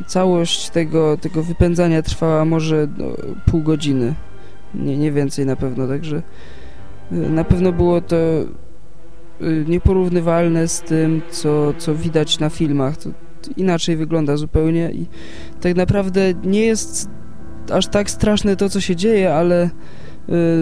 Całość 0.08 0.70
tego, 0.70 1.18
tego 1.18 1.44
wypędzania 1.44 2.02
trwała 2.02 2.46
może 2.46 2.88
no, 2.98 3.06
pół 3.46 3.62
godziny, 3.62 4.14
nie, 4.76 4.98
nie 4.98 5.12
więcej 5.12 5.46
na 5.46 5.56
pewno, 5.56 5.88
także 5.88 6.22
e, 7.12 7.16
na 7.16 7.44
pewno 7.44 7.72
było 7.72 8.02
to 8.02 8.16
nieporównywalne 9.68 10.68
z 10.68 10.82
tym, 10.82 11.22
co, 11.32 11.74
co 11.78 11.96
widać 11.96 12.40
na 12.40 12.50
filmach. 12.50 12.98
To 12.98 13.10
inaczej 13.58 13.98
wygląda 13.98 14.38
zupełnie 14.38 14.92
i 14.92 15.06
tak 15.62 15.76
naprawdę 15.76 16.34
nie 16.44 16.66
jest 16.66 17.21
aż 17.72 17.88
tak 17.88 18.10
straszne 18.10 18.56
to, 18.56 18.70
co 18.70 18.82
się 18.82 18.96
dzieje, 18.96 19.36
ale 19.36 19.70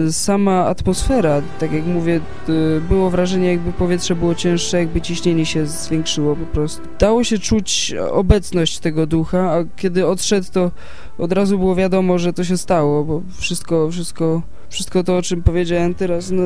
y, 0.06 0.12
sama 0.12 0.66
atmosfera, 0.66 1.42
tak 1.58 1.72
jak 1.72 1.86
mówię, 1.86 2.20
y, 2.48 2.80
było 2.88 3.10
wrażenie, 3.10 3.48
jakby 3.50 3.72
powietrze 3.72 4.16
było 4.16 4.34
cięższe, 4.34 4.78
jakby 4.78 5.00
ciśnienie 5.00 5.46
się 5.46 5.66
zwiększyło 5.66 6.36
po 6.36 6.46
prostu. 6.46 6.82
Dało 6.98 7.24
się 7.24 7.38
czuć 7.38 7.94
obecność 8.10 8.78
tego 8.78 9.06
ducha, 9.06 9.52
a 9.52 9.64
kiedy 9.76 10.06
odszedł, 10.06 10.46
to 10.52 10.70
od 11.18 11.32
razu 11.32 11.58
było 11.58 11.74
wiadomo, 11.74 12.18
że 12.18 12.32
to 12.32 12.44
się 12.44 12.56
stało, 12.56 13.04
bo 13.04 13.22
wszystko, 13.38 13.90
wszystko, 13.90 14.42
wszystko 14.68 15.04
to, 15.04 15.16
o 15.16 15.22
czym 15.22 15.42
powiedziałem 15.42 15.94
teraz, 15.94 16.30
no, 16.30 16.42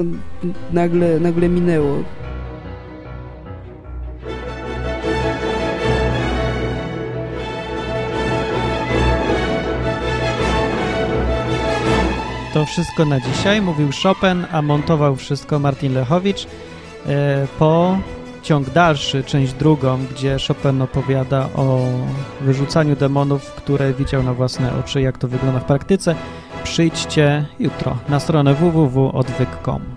nagle, 0.73 1.21
nagle 1.21 1.49
minęło. 1.49 2.05
To 12.55 12.67
wszystko 12.67 13.05
na 13.05 13.21
dzisiaj, 13.21 13.63
mówił 13.63 13.89
Chopin, 14.03 14.47
a 14.53 14.63
montował 14.63 15.17
wszystko 15.17 15.59
Martin 15.59 15.95
Lechowicz. 15.95 16.47
E, 17.07 17.47
po 17.59 17.99
ciąg 18.43 18.71
dalszy, 18.71 19.25
część 19.25 19.53
drugą, 19.53 19.99
gdzie 20.11 20.37
Chopin 20.49 20.83
opowiada 20.83 21.49
o 21.57 21.79
wyrzucaniu 22.41 22.97
demonów, 22.97 23.53
które 23.53 23.93
widział 23.93 24.23
na 24.23 24.35
własne 24.35 24.79
oczy, 24.79 25.01
jak 25.01 25.19
to 25.19 25.29
wygląda 25.29 25.61
w 25.61 25.65
praktyce, 25.65 26.15
przyjdźcie 26.65 27.47
jutro 27.59 27.97
na 28.09 28.21
stronę 28.21 28.55
www.odwyk.com. 28.55 29.94